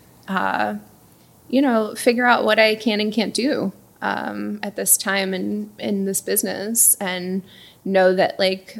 [1.49, 5.71] you know, figure out what I can and can't do um, at this time in
[5.79, 7.43] in this business, and
[7.83, 8.77] know that like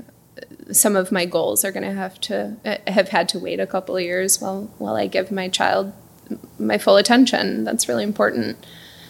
[0.72, 3.68] some of my goals are going to have to uh, have had to wait a
[3.68, 5.94] couple of years while while I give my child
[6.58, 7.64] my full attention.
[7.64, 8.66] That's really important.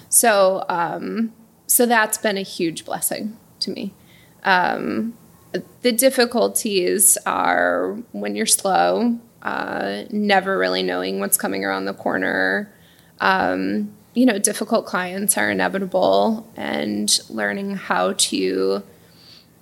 [0.10, 1.34] So um,
[1.68, 3.94] so that's been a huge blessing to me.
[4.44, 5.16] Um,
[5.82, 12.72] the difficulties are when you're slow, uh, never really knowing what's coming around the corner
[13.22, 18.84] um, you know, difficult clients are inevitable, and learning how to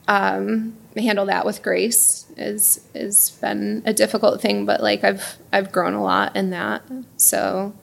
[0.08, 4.66] um, handle that with grace is is been a difficult thing.
[4.66, 6.82] But like I've I've grown a lot in that.
[7.18, 7.74] So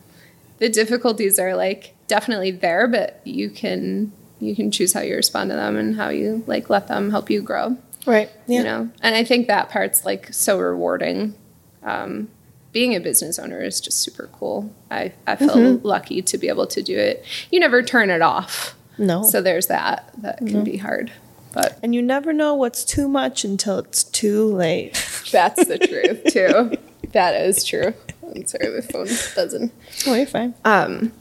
[0.59, 5.51] the difficulties are like definitely there, but you can you can choose how you respond
[5.51, 8.29] to them and how you like let them help you grow Right.
[8.47, 8.59] Yeah.
[8.59, 11.35] you know and i think that part's like so rewarding
[11.83, 12.29] um,
[12.75, 14.71] being a business owner is just super cool.
[14.91, 17.25] I, I feel lucky to be able to do it.
[17.51, 18.75] You never turn it off.
[18.99, 19.23] No.
[19.23, 20.11] so there's that.
[20.19, 21.11] That can be hard
[21.55, 24.93] but and you never know what's too much until it's too late.
[25.31, 26.77] that's the truth too.
[27.13, 27.95] That is true.
[28.35, 29.73] I'm sorry my phone doesn't
[30.07, 30.55] Oh, you're fine.
[30.65, 31.13] um,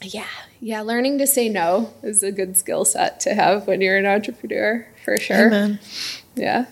[0.00, 0.26] yeah.
[0.60, 4.06] Yeah learning to say no is a good skill set to have when you're an
[4.06, 5.48] entrepreneur for sure.
[5.48, 5.80] Amen.
[6.36, 6.66] yeah.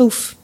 [0.00, 0.36] Oof.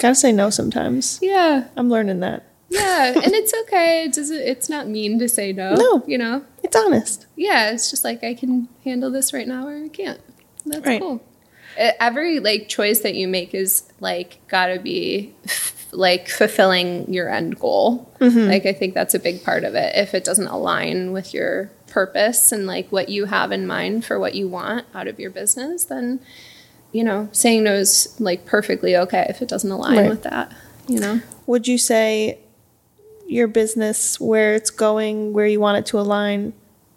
[0.00, 1.18] Gotta say no sometimes.
[1.22, 2.46] yeah I'm learning that.
[2.68, 4.04] Yeah, and it's okay.
[4.04, 4.36] It doesn't.
[4.38, 5.74] It's not mean to say no.
[5.74, 6.02] No.
[6.06, 6.44] you know.
[6.62, 7.26] It's honest.
[7.36, 10.20] Yeah, it's just like I can handle this right now, or I can't.
[10.66, 11.00] That's Right.
[11.00, 11.20] cool.
[11.76, 15.34] Every like choice that you make is like gotta be
[15.92, 18.12] like fulfilling your end goal.
[18.20, 18.48] Mm-hmm.
[18.48, 19.96] Like I think that's a big part of it.
[19.96, 24.18] If it doesn't align with your purpose and like what you have in mind for
[24.18, 26.20] what you want out of your business, then
[26.92, 30.10] you know saying no is like perfectly okay if it doesn't align Right.
[30.10, 30.52] with that.
[30.88, 31.20] You know.
[31.46, 32.38] Would you say
[33.26, 36.52] your business, where it's going, where you want it to align,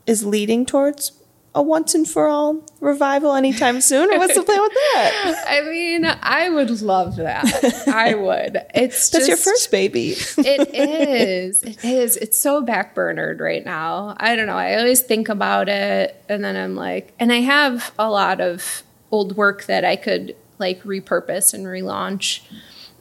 [0.08, 1.12] is leading towards
[1.56, 4.12] a once and for all revival anytime soon?
[4.12, 5.44] Or what's the plan with that?
[5.48, 7.46] I mean, I would love that.
[7.88, 8.58] I would.
[8.74, 10.16] It's That's just, your first baby.
[10.40, 11.62] It is.
[11.62, 12.18] It is.
[12.18, 14.16] It's so backburnered right now.
[14.20, 14.58] I don't know.
[14.58, 18.82] I always think about it, and then I'm like, and I have a lot of
[19.14, 22.42] old work that I could like repurpose and relaunch.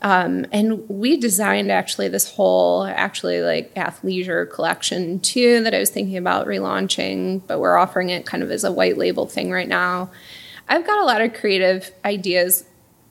[0.03, 5.89] Um, and we designed actually this whole actually like athleisure collection too that I was
[5.89, 9.69] thinking about relaunching, but we're offering it kind of as a white label thing right
[9.69, 10.11] now.
[10.69, 12.65] I've got a lot of creative ideas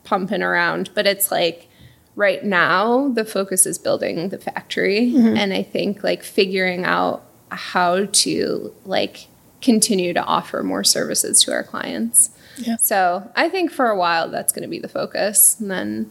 [0.04, 1.68] pumping around, but it's like
[2.14, 8.04] right now the focus is building the factory and I think like figuring out how
[8.04, 9.26] to like
[9.60, 12.30] continue to offer more services to our clients.
[12.56, 12.76] Yeah.
[12.76, 16.10] So I think for a while that's going to be the focus, and then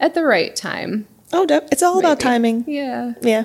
[0.00, 2.64] at the right time, Oh, it's all about timing.
[2.66, 3.44] Yeah, Yeah.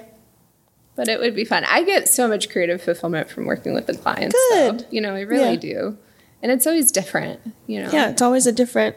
[0.95, 1.63] but it would be fun.
[1.65, 4.35] I get so much creative fulfillment from working with the clients.
[4.51, 4.79] Good.
[4.81, 4.85] though.
[4.89, 5.55] You know, I really Yeah.
[5.59, 5.97] do,
[6.43, 7.39] and it's always different.
[7.65, 7.89] You know.
[7.91, 8.95] Yeah, it's always a different,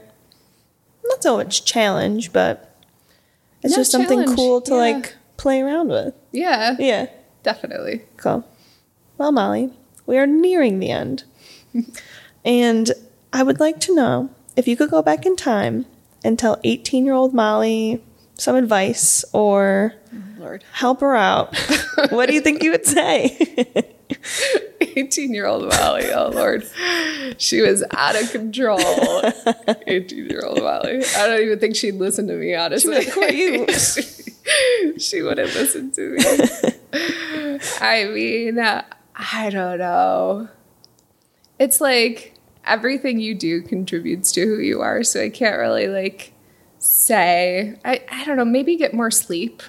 [1.04, 2.74] not so much challenge, but
[3.62, 4.78] it's No, just something challenge, cool to yeah.
[4.78, 6.14] like play around with.
[6.32, 6.76] Yeah.
[6.78, 7.06] Yeah.
[7.42, 8.02] Definitely.
[8.16, 8.44] Cool.
[9.18, 9.70] Well, Molly,
[10.06, 11.24] we are nearing the end.
[12.44, 12.90] and
[13.32, 15.86] I would like to know if you could go back in time
[16.24, 18.02] and tell 18 year old Molly
[18.34, 19.94] some advice or
[20.38, 20.64] Lord.
[20.72, 21.56] help her out,
[22.10, 23.36] what do you think you would say?
[24.80, 26.10] 18 year old Molly.
[26.10, 26.66] Oh, Lord.
[27.38, 28.80] She was out of control.
[29.86, 31.02] 18 year old Molly.
[31.16, 32.96] I don't even think she'd listen to me, honestly.
[32.96, 36.24] like, "Who you?" she, she wouldn't listen to me.
[37.80, 40.48] I mean, I don't know.
[41.58, 45.02] It's like everything you do contributes to who you are.
[45.02, 46.32] So I can't really like
[46.78, 49.62] say, I, I don't know, maybe get more sleep.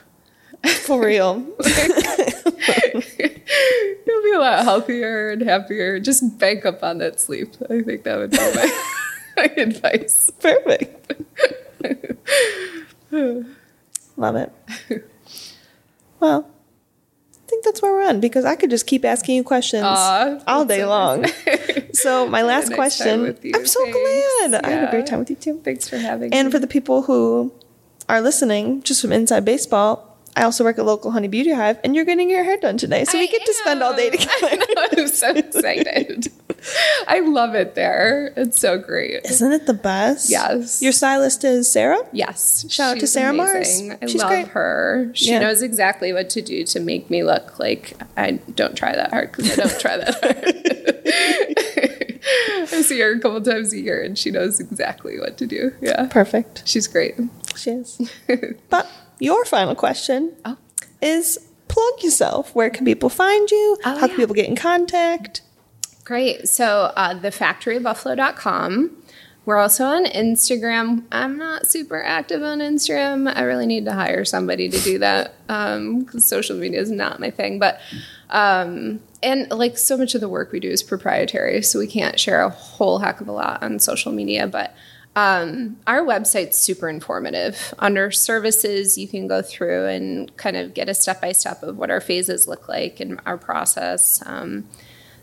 [0.84, 1.38] For real.
[4.06, 6.00] You'll be a lot healthier and happier.
[6.00, 7.56] Just bank up on that sleep.
[7.70, 8.84] I think that would be my,
[9.38, 10.30] my advice.
[10.40, 11.14] Perfect.
[14.18, 14.54] Love it.
[16.20, 16.48] Well,
[17.62, 20.80] think that's where we're on because I could just keep asking you questions all day
[20.80, 21.22] so long.
[21.22, 21.34] nice.
[21.94, 23.26] So my last question.
[23.54, 24.50] I'm so Thanks.
[24.50, 24.66] glad.
[24.66, 25.60] I had a great time with you too.
[25.64, 26.38] Thanks for having And me.
[26.40, 27.52] And for the people who
[28.08, 31.94] are listening, just from Inside Baseball, I also work at local Honey Beauty Hive, and
[31.94, 34.30] you're getting your hair done today, so we I get to spend all day together.
[34.42, 36.28] I I'm so excited.
[37.08, 38.34] I love it there.
[38.36, 39.26] It's so great.
[39.26, 40.30] Isn't it the best?
[40.30, 40.82] Yes.
[40.82, 42.00] Your stylist is Sarah.
[42.12, 42.66] Yes.
[42.70, 43.80] Shout out to Sarah Mars.
[43.80, 43.98] amazing.
[44.02, 44.48] I She's love great.
[44.50, 45.12] her.
[45.14, 45.40] She Yeah.
[45.40, 49.32] knows exactly what to do to make me look like I don't try that hard
[49.32, 51.48] because I don't try that hard.
[52.74, 55.74] I see her a couple times a year and she knows exactly what to do.
[55.82, 56.06] Yeah.
[56.10, 56.64] Perfect.
[56.66, 57.16] She's great.
[57.56, 58.00] She is.
[58.70, 58.88] but
[59.20, 60.58] your final question Oh.
[61.02, 62.54] is plug yourself.
[62.56, 63.78] Where can people find you?
[63.84, 65.42] Oh, How can people get in contact?
[66.04, 66.48] Great.
[66.50, 68.98] So, uh, thefactorybuffalo.com.
[69.44, 71.06] We're also on Instagram.
[71.12, 73.32] I'm not super active on Instagram.
[73.36, 77.32] I really need to hire somebody to do that because social media is not my
[77.32, 77.58] thing.
[77.58, 77.80] But,
[78.30, 82.20] um, and like so much of the work we do is proprietary, so we can't
[82.20, 84.46] share a whole heck of a lot on social media.
[84.46, 84.76] But
[85.16, 87.74] um, our website's super informative.
[87.80, 91.78] Under services, you can go through and kind of get a step by step of
[91.78, 94.24] what our phases look like and our process.
[94.26, 94.68] Um,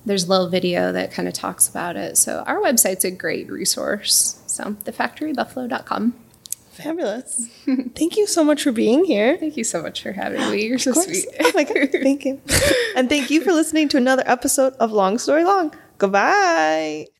[0.08, 2.16] there's a little video that kind of talks about it.
[2.16, 4.42] So our website's a great resource.
[4.46, 6.14] So thefactorybuffalo.com.
[6.72, 7.48] Fabulous.
[7.94, 9.36] Thank you so much for being here.
[9.36, 10.64] Thank you so much for having me.
[10.64, 11.26] You're so sweet.
[11.40, 11.90] Oh my God.
[11.92, 12.40] Thank you.
[12.96, 15.74] And thank you for listening to another episode of Long Story Long.
[15.98, 17.08] Goodbye.